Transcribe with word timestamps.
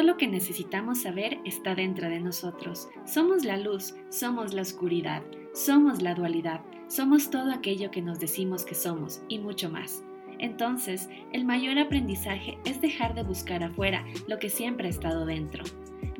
Todo 0.00 0.12
lo 0.12 0.16
que 0.16 0.28
necesitamos 0.28 1.02
saber 1.02 1.40
está 1.44 1.74
dentro 1.74 2.08
de 2.08 2.20
nosotros. 2.20 2.88
Somos 3.04 3.44
la 3.44 3.58
luz, 3.58 3.94
somos 4.08 4.54
la 4.54 4.62
oscuridad, 4.62 5.22
somos 5.52 6.00
la 6.00 6.14
dualidad, 6.14 6.62
somos 6.88 7.28
todo 7.28 7.52
aquello 7.52 7.90
que 7.90 8.00
nos 8.00 8.18
decimos 8.18 8.64
que 8.64 8.74
somos 8.74 9.20
y 9.28 9.38
mucho 9.40 9.68
más. 9.68 10.02
Entonces, 10.38 11.10
el 11.34 11.44
mayor 11.44 11.78
aprendizaje 11.78 12.58
es 12.64 12.80
dejar 12.80 13.14
de 13.14 13.24
buscar 13.24 13.62
afuera 13.62 14.06
lo 14.26 14.38
que 14.38 14.48
siempre 14.48 14.86
ha 14.86 14.90
estado 14.90 15.26
dentro. 15.26 15.64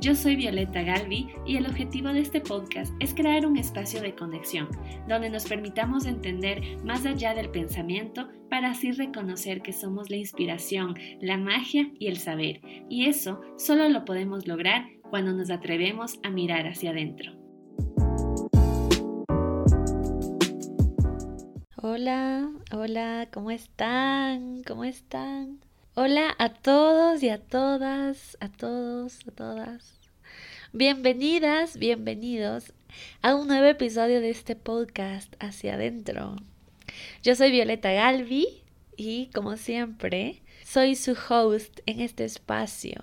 Yo 0.01 0.15
soy 0.15 0.35
Violeta 0.35 0.81
Galvi 0.81 1.29
y 1.45 1.59
el 1.59 1.67
objetivo 1.67 2.09
de 2.09 2.21
este 2.21 2.41
podcast 2.41 2.91
es 3.01 3.13
crear 3.13 3.45
un 3.45 3.59
espacio 3.59 4.01
de 4.01 4.15
conexión 4.15 4.67
donde 5.07 5.29
nos 5.29 5.45
permitamos 5.45 6.07
entender 6.07 6.63
más 6.83 7.05
allá 7.05 7.35
del 7.35 7.51
pensamiento 7.51 8.31
para 8.49 8.71
así 8.71 8.93
reconocer 8.93 9.61
que 9.61 9.75
somos 9.75 10.09
la 10.09 10.17
inspiración, 10.17 10.95
la 11.21 11.37
magia 11.37 11.91
y 11.99 12.07
el 12.07 12.17
saber. 12.17 12.63
Y 12.89 13.11
eso 13.11 13.43
solo 13.59 13.91
lo 13.91 14.07
podemos 14.07 14.49
lograr 14.49 14.87
cuando 15.11 15.35
nos 15.35 15.51
atrevemos 15.51 16.19
a 16.23 16.31
mirar 16.31 16.67
hacia 16.67 16.93
adentro. 16.93 17.33
Hola, 21.77 22.51
hola, 22.73 23.29
¿cómo 23.31 23.51
están? 23.51 24.63
¿Cómo 24.63 24.85
están? 24.85 25.61
Hola 25.95 26.37
a 26.39 26.51
todos 26.51 27.21
y 27.21 27.31
a 27.31 27.39
todas, 27.39 28.39
a 28.39 28.49
todos, 28.49 29.27
a 29.27 29.33
todas. 29.33 29.99
Bienvenidas, 30.73 31.77
bienvenidos 31.79 32.73
a 33.23 33.35
un 33.35 33.49
nuevo 33.49 33.67
episodio 33.67 34.21
de 34.21 34.31
este 34.31 34.55
podcast 34.55 35.35
Hacia 35.41 35.75
Adentro. 35.75 36.37
Yo 37.25 37.35
soy 37.35 37.51
Violeta 37.51 37.91
Galvi 37.91 38.63
y 38.97 39.31
como 39.35 39.57
siempre 39.57 40.43
soy 40.65 40.95
su 40.95 41.17
host 41.29 41.81
en 41.87 41.99
este 41.99 42.25
espacio 42.25 43.03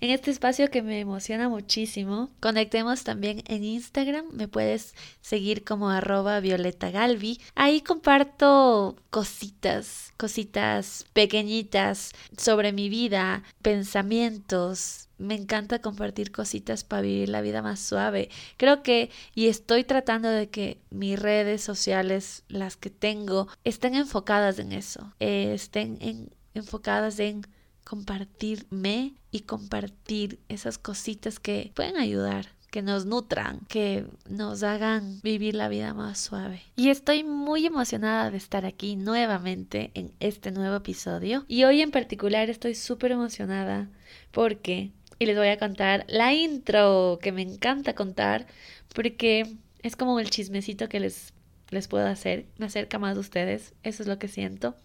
en 0.00 0.10
este 0.10 0.30
espacio 0.30 0.70
que 0.70 0.82
me 0.82 1.00
emociona 1.00 1.48
muchísimo. 1.48 2.30
Conectemos 2.40 3.04
también 3.04 3.42
en 3.46 3.64
Instagram, 3.64 4.26
me 4.32 4.48
puedes 4.48 4.94
seguir 5.20 5.64
como 5.64 5.90
arroba 5.90 6.40
Violeta 6.40 6.90
Galvi. 6.90 7.40
Ahí 7.54 7.80
comparto 7.80 8.96
cositas, 9.10 10.12
cositas 10.16 11.06
pequeñitas 11.12 12.12
sobre 12.36 12.72
mi 12.72 12.88
vida, 12.88 13.42
pensamientos, 13.62 15.06
me 15.18 15.34
encanta 15.34 15.80
compartir 15.80 16.30
cositas 16.30 16.84
para 16.84 17.02
vivir 17.02 17.28
la 17.28 17.40
vida 17.40 17.62
más 17.62 17.80
suave. 17.80 18.28
Creo 18.56 18.82
que, 18.82 19.10
y 19.34 19.48
estoy 19.48 19.84
tratando 19.84 20.28
de 20.28 20.48
que 20.48 20.78
mis 20.90 21.18
redes 21.18 21.62
sociales, 21.62 22.44
las 22.48 22.76
que 22.76 22.90
tengo, 22.90 23.48
estén 23.64 23.94
enfocadas 23.94 24.58
en 24.58 24.72
eso, 24.72 25.14
eh, 25.20 25.52
estén 25.54 26.30
enfocadas 26.54 27.18
en 27.18 27.46
compartirme 27.86 29.14
y 29.30 29.40
compartir 29.42 30.40
esas 30.48 30.76
cositas 30.76 31.38
que 31.38 31.70
pueden 31.74 31.96
ayudar 31.96 32.48
que 32.72 32.82
nos 32.82 33.06
nutran, 33.06 33.60
que 33.68 34.04
nos 34.28 34.62
hagan 34.62 35.20
vivir 35.22 35.54
la 35.54 35.68
vida 35.68 35.94
más 35.94 36.18
suave. 36.18 36.62
Y 36.74 36.90
estoy 36.90 37.24
muy 37.24 37.64
emocionada 37.64 38.30
de 38.30 38.36
estar 38.36 38.66
aquí 38.66 38.96
nuevamente 38.96 39.92
en 39.94 40.12
este 40.20 40.50
nuevo 40.50 40.76
episodio. 40.76 41.46
Y 41.48 41.64
hoy 41.64 41.80
en 41.80 41.90
particular 41.90 42.50
estoy 42.50 42.74
súper 42.74 43.12
emocionada 43.12 43.88
porque, 44.30 44.90
y 45.18 45.24
les 45.24 45.38
voy 45.38 45.48
a 45.48 45.58
contar 45.58 46.04
la 46.08 46.34
intro 46.34 47.18
que 47.22 47.32
me 47.32 47.40
encanta 47.40 47.94
contar, 47.94 48.46
porque 48.94 49.56
es 49.82 49.96
como 49.96 50.18
el 50.20 50.28
chismecito 50.28 50.88
que 50.90 51.00
les 51.00 51.32
les 51.70 51.88
puedo 51.88 52.06
hacer, 52.06 52.46
me 52.58 52.66
acerca 52.66 52.98
más 52.98 53.16
a 53.16 53.20
ustedes, 53.20 53.74
eso 53.82 54.02
es 54.02 54.08
lo 54.08 54.18
que 54.18 54.28
siento. 54.28 54.76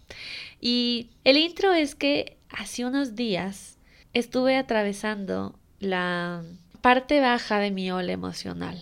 Y 0.60 1.10
el 1.24 1.36
intro 1.36 1.72
es 1.72 1.94
que 1.94 2.38
hace 2.52 2.84
unos 2.84 3.14
días 3.14 3.78
estuve 4.12 4.56
atravesando 4.56 5.58
la 5.80 6.42
parte 6.80 7.20
baja 7.20 7.58
de 7.58 7.70
mi 7.70 7.90
ola 7.90 8.12
emocional. 8.12 8.80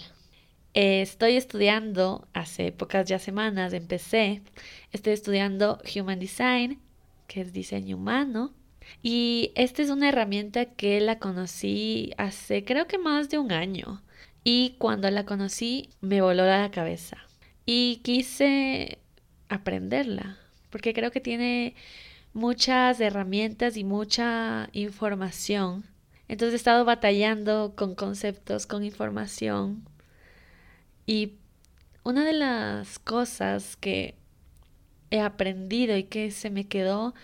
estoy 0.75 1.37
estudiando, 1.37 2.29
hace 2.33 2.73
pocas 2.73 3.09
ya 3.09 3.19
semanas 3.19 3.73
empecé, 3.73 4.43
estoy 4.93 5.13
estudiando 5.13 5.81
Human 5.95 6.21
Design, 6.21 6.79
que 7.27 7.41
es 7.41 7.53
diseño 7.53 7.97
humano. 7.97 8.53
Y 9.03 9.53
esta 9.55 9.83
es 9.83 9.91
una 9.91 10.09
herramienta 10.09 10.65
que 10.65 11.01
la 11.01 11.19
conocí 11.19 12.13
hace 12.17 12.65
creo 12.65 12.87
que 12.87 12.99
más 12.99 13.29
de 13.29 13.39
un 13.39 13.53
año. 13.53 14.03
Y 14.43 14.77
cuando 14.79 15.11
la 15.11 15.27
conocí 15.27 15.91
me 16.01 16.23
voló 16.23 16.45
la 16.45 16.71
cabeza 16.71 17.19
y 17.67 18.01
quise 18.03 18.99
aprenderla, 19.49 20.39
porque 20.71 20.95
creo 20.95 21.11
que 21.11 21.21
tiene 21.21 21.75
muchas 22.33 23.01
herramientas 23.01 23.77
y 23.77 23.85
mucha 23.85 24.69
información. 24.73 25.85
Entonces 26.29 26.55
he 26.55 26.57
estado 26.57 26.85
batallando 26.85 27.75
con 27.77 27.95
conceptos, 27.95 28.67
con 28.67 28.85
información. 28.85 29.85
Y 31.07 31.35
una 32.05 32.25
de 32.25 32.33
las 32.33 32.99
cosas 32.99 33.77
que 33.77 34.15
he 35.11 35.21
aprendido 35.21 35.97
y 35.97 36.05
que 36.05 36.31
se 36.31 36.51
me 36.51 36.69
quedó, 36.69 37.15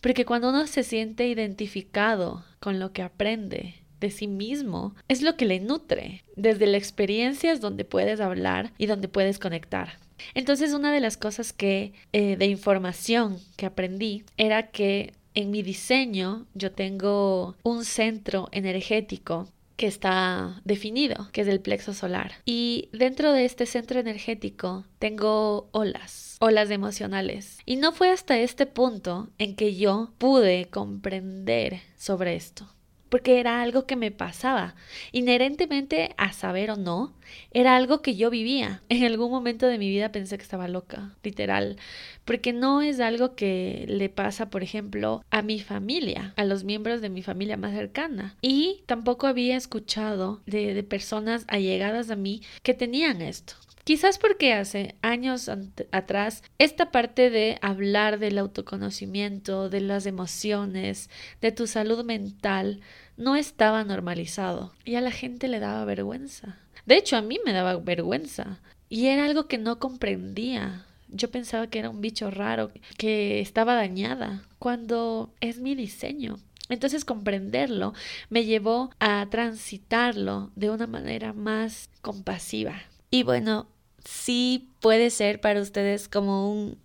porque 0.00 0.24
cuando 0.24 0.50
uno 0.50 0.66
se 0.66 0.82
siente 0.84 1.28
identificado 1.28 2.44
con 2.60 2.80
lo 2.80 2.92
que 2.92 3.02
aprende, 3.02 3.85
de 4.00 4.10
sí 4.10 4.26
mismo 4.26 4.94
es 5.08 5.22
lo 5.22 5.36
que 5.36 5.46
le 5.46 5.60
nutre. 5.60 6.24
Desde 6.36 6.66
la 6.66 6.76
experiencia 6.76 7.52
es 7.52 7.60
donde 7.60 7.84
puedes 7.84 8.20
hablar 8.20 8.72
y 8.78 8.86
donde 8.86 9.08
puedes 9.08 9.38
conectar. 9.38 9.98
Entonces 10.34 10.72
una 10.72 10.92
de 10.92 11.00
las 11.00 11.16
cosas 11.16 11.52
que 11.52 11.92
eh, 12.12 12.36
de 12.36 12.46
información 12.46 13.38
que 13.56 13.66
aprendí 13.66 14.24
era 14.36 14.70
que 14.70 15.12
en 15.34 15.50
mi 15.50 15.62
diseño 15.62 16.46
yo 16.54 16.72
tengo 16.72 17.56
un 17.62 17.84
centro 17.84 18.48
energético 18.52 19.48
que 19.76 19.86
está 19.86 20.60
definido, 20.64 21.28
que 21.32 21.42
es 21.42 21.48
el 21.48 21.60
plexo 21.60 21.92
solar. 21.92 22.32
Y 22.46 22.88
dentro 22.92 23.32
de 23.32 23.44
este 23.44 23.66
centro 23.66 24.00
energético 24.00 24.86
tengo 24.98 25.68
olas, 25.72 26.36
olas 26.40 26.70
emocionales. 26.70 27.58
Y 27.66 27.76
no 27.76 27.92
fue 27.92 28.10
hasta 28.10 28.38
este 28.38 28.64
punto 28.64 29.28
en 29.36 29.54
que 29.54 29.76
yo 29.76 30.12
pude 30.16 30.68
comprender 30.70 31.80
sobre 31.98 32.36
esto 32.36 32.66
porque 33.08 33.40
era 33.40 33.62
algo 33.62 33.86
que 33.86 33.96
me 33.96 34.10
pasaba. 34.10 34.74
Inherentemente 35.12 36.14
a 36.16 36.32
saber 36.32 36.70
o 36.70 36.76
no, 36.76 37.12
era 37.52 37.76
algo 37.76 38.02
que 38.02 38.16
yo 38.16 38.30
vivía. 38.30 38.82
En 38.88 39.04
algún 39.04 39.30
momento 39.30 39.66
de 39.66 39.78
mi 39.78 39.88
vida 39.90 40.10
pensé 40.10 40.38
que 40.38 40.42
estaba 40.42 40.68
loca, 40.68 41.14
literal, 41.22 41.76
porque 42.24 42.52
no 42.52 42.82
es 42.82 42.98
algo 43.00 43.34
que 43.34 43.84
le 43.88 44.08
pasa, 44.08 44.48
por 44.50 44.62
ejemplo, 44.62 45.22
a 45.30 45.42
mi 45.42 45.60
familia, 45.60 46.32
a 46.36 46.44
los 46.44 46.64
miembros 46.64 47.00
de 47.00 47.10
mi 47.10 47.22
familia 47.22 47.56
más 47.56 47.74
cercana. 47.74 48.36
Y 48.42 48.82
tampoco 48.86 49.26
había 49.26 49.56
escuchado 49.56 50.40
de, 50.46 50.74
de 50.74 50.82
personas 50.82 51.44
allegadas 51.48 52.10
a 52.10 52.16
mí 52.16 52.42
que 52.62 52.74
tenían 52.74 53.20
esto. 53.20 53.54
Quizás 53.86 54.18
porque 54.18 54.52
hace 54.52 54.96
años 55.00 55.48
atrás 55.92 56.42
esta 56.58 56.90
parte 56.90 57.30
de 57.30 57.56
hablar 57.62 58.18
del 58.18 58.36
autoconocimiento, 58.36 59.70
de 59.70 59.80
las 59.80 60.06
emociones, 60.06 61.08
de 61.40 61.52
tu 61.52 61.68
salud 61.68 62.04
mental, 62.04 62.80
no 63.16 63.36
estaba 63.36 63.84
normalizado 63.84 64.74
y 64.84 64.96
a 64.96 65.00
la 65.00 65.12
gente 65.12 65.46
le 65.46 65.60
daba 65.60 65.84
vergüenza. 65.84 66.58
De 66.84 66.96
hecho, 66.96 67.16
a 67.16 67.22
mí 67.22 67.38
me 67.44 67.52
daba 67.52 67.76
vergüenza 67.76 68.58
y 68.88 69.06
era 69.06 69.24
algo 69.24 69.46
que 69.46 69.56
no 69.56 69.78
comprendía. 69.78 70.84
Yo 71.06 71.30
pensaba 71.30 71.68
que 71.68 71.78
era 71.78 71.88
un 71.88 72.00
bicho 72.00 72.28
raro, 72.32 72.72
que 72.98 73.38
estaba 73.38 73.76
dañada, 73.76 74.42
cuando 74.58 75.32
es 75.40 75.60
mi 75.60 75.76
diseño. 75.76 76.40
Entonces 76.68 77.04
comprenderlo 77.04 77.94
me 78.30 78.46
llevó 78.46 78.90
a 78.98 79.24
transitarlo 79.30 80.50
de 80.56 80.70
una 80.70 80.88
manera 80.88 81.32
más 81.32 81.88
compasiva. 82.02 82.82
Y 83.12 83.22
bueno, 83.22 83.68
sí 84.06 84.70
puede 84.80 85.10
ser 85.10 85.40
para 85.40 85.60
ustedes 85.60 86.08
como 86.08 86.50
un 86.50 86.78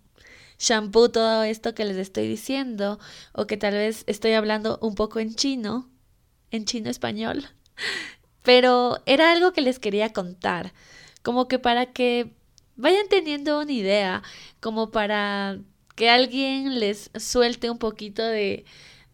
shampoo 0.58 1.10
todo 1.10 1.42
esto 1.42 1.74
que 1.74 1.84
les 1.84 1.96
estoy 1.96 2.28
diciendo 2.28 2.98
o 3.32 3.46
que 3.46 3.56
tal 3.56 3.74
vez 3.74 4.04
estoy 4.06 4.32
hablando 4.32 4.78
un 4.80 4.94
poco 4.94 5.18
en 5.18 5.34
chino, 5.34 5.90
en 6.50 6.64
chino 6.64 6.90
español, 6.90 7.44
pero 8.42 8.98
era 9.06 9.32
algo 9.32 9.52
que 9.52 9.60
les 9.60 9.78
quería 9.78 10.12
contar, 10.12 10.72
como 11.22 11.48
que 11.48 11.58
para 11.58 11.86
que 11.86 12.32
vayan 12.76 13.08
teniendo 13.08 13.60
una 13.60 13.72
idea, 13.72 14.22
como 14.60 14.90
para 14.90 15.58
que 15.94 16.10
alguien 16.10 16.78
les 16.78 17.10
suelte 17.18 17.70
un 17.70 17.78
poquito 17.78 18.24
de, 18.24 18.64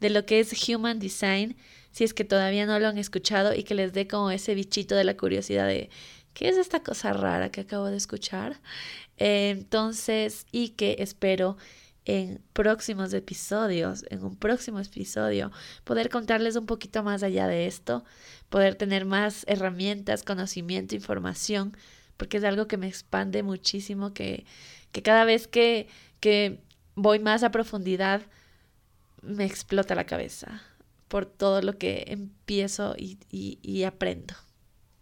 de 0.01 0.11
lo 0.11 0.27
que 0.27 0.41
es 0.41 0.69
Human 0.69 0.99
Design, 0.99 1.57
si 1.91 2.05
es 2.05 2.15
que 2.15 2.25
todavía 2.25 2.67
no 2.67 2.79
lo 2.79 2.89
han 2.89 2.99
escuchado 2.99 3.55
y 3.55 3.65
que 3.65 3.75
les 3.75 3.93
dé 3.93 4.07
como 4.07 4.31
ese 4.31 4.55
bichito 4.55 4.95
de 4.95 5.05
la 5.05 5.17
curiosidad 5.17 5.67
de 5.67 5.91
¿qué 6.39 6.49
es 6.49 6.57
esta 6.57 6.85
cosa 6.85 7.13
rara 7.13 7.51
que 7.51 7.63
acabo 7.63 7.87
de 7.87 7.97
escuchar? 7.97 8.61
entonces, 9.17 10.47
y 10.53 10.71
que 10.71 10.97
espero 11.01 11.57
en 12.05 12.41
próximos 12.53 13.13
episodios, 13.13 14.05
en 14.11 14.23
un 14.23 14.37
próximo 14.37 14.79
episodio, 14.79 15.51
poder 15.83 16.09
contarles 16.09 16.55
un 16.55 16.67
poquito 16.67 17.03
más 17.03 17.25
allá 17.25 17.49
de 17.49 17.67
esto, 17.67 18.05
poder 18.51 18.77
tener 18.77 19.05
más 19.05 19.45
herramientas, 19.49 20.23
conocimiento, 20.23 20.95
información, 20.95 21.77
porque 22.17 22.37
es 22.37 22.45
algo 22.45 22.69
que 22.69 22.77
me 22.77 22.87
expande 22.87 23.43
muchísimo, 23.43 24.15
que, 24.15 24.47
que 24.93 25.03
cada 25.03 25.25
vez 25.25 25.49
que, 25.49 25.89
que 26.21 26.61
voy 26.95 27.19
más 27.19 27.43
a 27.43 27.51
profundidad, 27.51 28.23
me 29.23 29.45
explota 29.45 29.97
la 29.97 30.07
cabeza 30.07 30.63
por 31.09 31.27
todo 31.27 31.63
lo 31.63 31.79
que 31.79 32.05
empiezo 32.07 32.95
y, 32.97 33.19
y 33.29 33.83
aprendo. 33.83 34.35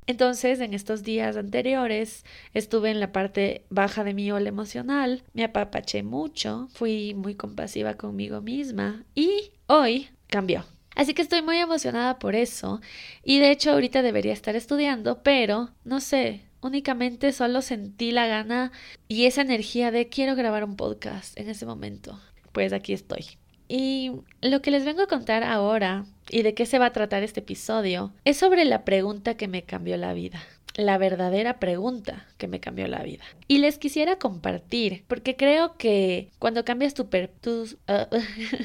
Entonces, 0.06 0.61
en 0.61 0.73
estos 0.73 1.03
días 1.03 1.37
anteriores 1.37 2.25
estuve 2.55 2.91
en 2.91 3.00
la 3.00 3.12
parte 3.12 3.64
baja 3.70 4.05
de 4.05 4.14
mi 4.14 4.31
ola 4.31 4.49
emocional, 4.49 5.25
me 5.32 5.44
apapaché 5.44 6.03
mucho, 6.03 6.69
fui 6.73 7.14
muy 7.14 7.35
compasiva 7.35 7.94
conmigo 7.94 8.41
misma 8.41 9.05
y 9.14 9.50
hoy 9.67 10.08
cambió. 10.29 10.64
Así 10.94 11.12
que 11.12 11.23
estoy 11.23 11.43
muy 11.43 11.58
emocionada 11.58 12.19
por 12.19 12.35
eso 12.35 12.81
y 13.23 13.38
de 13.38 13.50
hecho 13.50 13.73
ahorita 13.73 14.03
debería 14.03 14.32
estar 14.32 14.56
estudiando, 14.56 15.23
pero 15.23 15.70
no 15.85 16.00
sé, 16.00 16.43
únicamente 16.62 17.32
solo 17.32 17.61
sentí 17.61 18.12
la 18.12 18.26
gana 18.26 18.73
y 19.09 19.26
esa 19.26 19.43
energía 19.43 19.91
de 19.91 20.09
quiero 20.09 20.37
grabar 20.37 20.64
un 20.64 20.76
podcast 20.76 21.38
en 21.38 21.49
ese 21.49 21.67
momento. 21.67 22.19
Pues 22.52 22.73
aquí 22.73 22.93
estoy. 22.93 23.26
Y 23.68 24.12
lo 24.42 24.62
que 24.62 24.70
les 24.70 24.84
vengo 24.84 25.02
a 25.02 25.08
contar 25.08 25.42
ahora 25.42 26.04
y 26.30 26.42
de 26.42 26.54
qué 26.54 26.66
se 26.66 26.78
va 26.78 26.86
a 26.86 26.92
tratar 26.92 27.22
este 27.22 27.40
episodio 27.40 28.12
es 28.24 28.36
sobre 28.36 28.64
la 28.64 28.84
pregunta 28.84 29.36
que 29.36 29.48
me 29.48 29.62
cambió 29.62 29.96
la 29.96 30.12
vida. 30.12 30.40
La 30.76 30.98
verdadera 30.98 31.58
pregunta 31.58 32.26
que 32.36 32.48
me 32.48 32.60
cambió 32.60 32.86
la 32.86 33.02
vida. 33.02 33.24
Y 33.48 33.58
les 33.58 33.78
quisiera 33.78 34.18
compartir, 34.18 35.04
porque 35.08 35.36
creo 35.36 35.76
que 35.78 36.30
cuando 36.38 36.64
cambias 36.64 36.94
tu, 36.94 37.08
ah, 37.88 38.08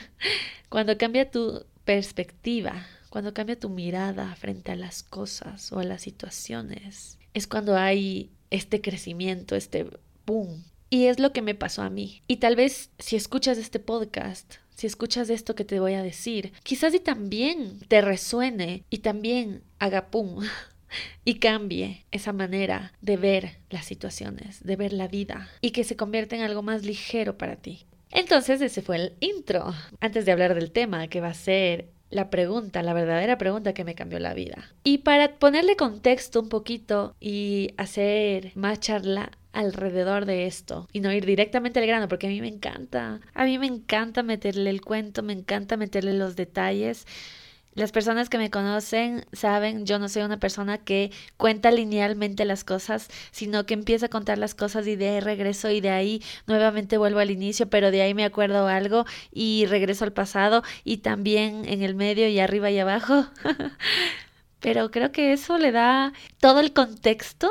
cuando 0.69 0.98
cambia 0.98 1.31
tu 1.31 1.65
perspectiva, 1.86 2.86
cuando 3.09 3.33
cambia 3.33 3.59
tu 3.59 3.69
mirada 3.69 4.36
frente 4.36 4.71
a 4.71 4.75
las 4.75 5.03
cosas 5.03 5.71
o 5.71 5.80
a 5.80 5.83
las 5.83 6.01
situaciones, 6.01 7.18
es 7.33 7.48
cuando 7.48 7.77
hay 7.77 8.30
este 8.50 8.81
crecimiento, 8.81 9.56
este 9.56 9.88
boom. 10.25 10.63
Y 10.94 11.06
es 11.06 11.20
lo 11.20 11.32
que 11.32 11.42
me 11.42 11.56
pasó 11.56 11.82
a 11.82 11.90
mí. 11.90 12.22
Y 12.28 12.36
tal 12.38 12.58
vez 12.58 12.92
si 13.00 13.16
escuchas 13.16 13.58
este 13.58 13.80
podcast, 13.80 14.56
si 14.76 14.88
escuchas 14.88 15.30
esto 15.30 15.56
que 15.56 15.64
te 15.64 15.80
voy 15.80 15.94
a 15.94 16.04
decir, 16.04 16.52
quizás 16.64 16.94
y 16.94 17.00
también 17.00 17.80
te 17.88 18.02
resuene 18.02 18.84
y 18.90 18.98
también 18.98 19.64
haga 19.80 20.08
pum 20.12 20.44
y 21.26 21.36
cambie 21.36 22.06
esa 22.12 22.34
manera 22.34 22.92
de 23.00 23.16
ver 23.16 23.58
las 23.70 23.86
situaciones, 23.86 24.64
de 24.66 24.76
ver 24.76 24.92
la 24.92 25.08
vida 25.08 25.50
y 25.62 25.72
que 25.72 25.86
se 25.86 25.96
convierta 25.96 26.36
en 26.36 26.42
algo 26.42 26.62
más 26.62 26.84
ligero 26.84 27.38
para 27.38 27.56
ti. 27.56 27.86
Entonces 28.10 28.60
ese 28.60 28.82
fue 28.82 28.98
el 28.98 29.14
intro. 29.22 29.74
Antes 30.02 30.26
de 30.26 30.34
hablar 30.34 30.56
del 30.56 30.72
tema 30.72 31.08
que 31.08 31.22
va 31.22 31.30
a 31.30 31.34
ser 31.34 31.88
la 32.10 32.30
pregunta, 32.30 32.84
la 32.84 32.94
verdadera 32.94 33.38
pregunta 33.38 33.74
que 33.74 33.86
me 33.86 33.96
cambió 33.96 34.20
la 34.20 34.34
vida. 34.34 34.74
Y 34.84 34.98
para 34.98 35.40
ponerle 35.40 35.78
contexto 35.78 36.42
un 36.42 36.50
poquito 36.50 37.16
y 37.22 37.74
hacer 37.78 38.52
más 38.56 38.82
charla 38.82 39.32
alrededor 39.53 40.25
de 40.25 40.48
esto 40.48 40.88
y 40.92 41.01
no 41.01 41.12
ir 41.12 41.25
directamente 41.25 41.80
al 41.80 41.88
grano 41.88 42.07
porque 42.07 42.27
a 42.27 42.30
mí 42.30 42.42
me 42.42 42.48
encanta, 42.48 43.19
a 43.33 43.45
mí 43.45 43.57
me 43.59 43.68
encanta 43.68 44.24
meterle 44.24 44.69
el 44.69 44.81
cuento, 44.81 45.24
me 45.24 45.33
encanta 45.33 45.77
meterle 45.77 46.13
los 46.13 46.36
detalles. 46.36 47.06
Las 47.74 47.94
personas 47.94 48.27
que 48.27 48.38
me 48.38 48.50
conocen 48.50 49.25
saben, 49.31 49.86
yo 49.86 49.98
no 49.98 50.09
soy 50.09 50.24
una 50.24 50.42
persona 50.42 50.77
que 50.77 51.09
cuenta 51.38 51.71
linealmente 51.71 52.44
las 52.44 52.65
cosas, 52.65 53.07
sino 53.31 53.65
que 53.65 53.74
empieza 53.74 54.07
a 54.07 54.09
contar 54.09 54.38
las 54.38 54.56
cosas 54.56 54.86
y 54.88 54.98
de 54.98 55.07
ahí 55.07 55.19
regreso 55.21 55.69
y 55.69 55.80
de 55.80 55.89
ahí 55.89 56.21
nuevamente 56.48 56.98
vuelvo 56.98 57.19
al 57.19 57.31
inicio, 57.31 57.69
pero 57.69 57.89
de 57.89 58.01
ahí 58.01 58.13
me 58.13 58.25
acuerdo 58.25 58.68
algo 58.68 59.06
y 59.31 59.68
regreso 59.68 60.03
al 60.03 60.12
pasado 60.12 60.63
y 60.83 60.98
también 60.98 61.63
en 61.65 61.81
el 61.81 61.95
medio 61.95 62.27
y 62.27 62.39
arriba 62.39 62.71
y 62.71 62.80
abajo. 62.80 63.27
pero 64.59 64.92
creo 64.92 65.13
que 65.13 65.31
eso 65.31 65.57
le 65.57 65.71
da 65.71 66.12
todo 66.39 66.59
el 66.59 66.74
contexto 66.74 67.50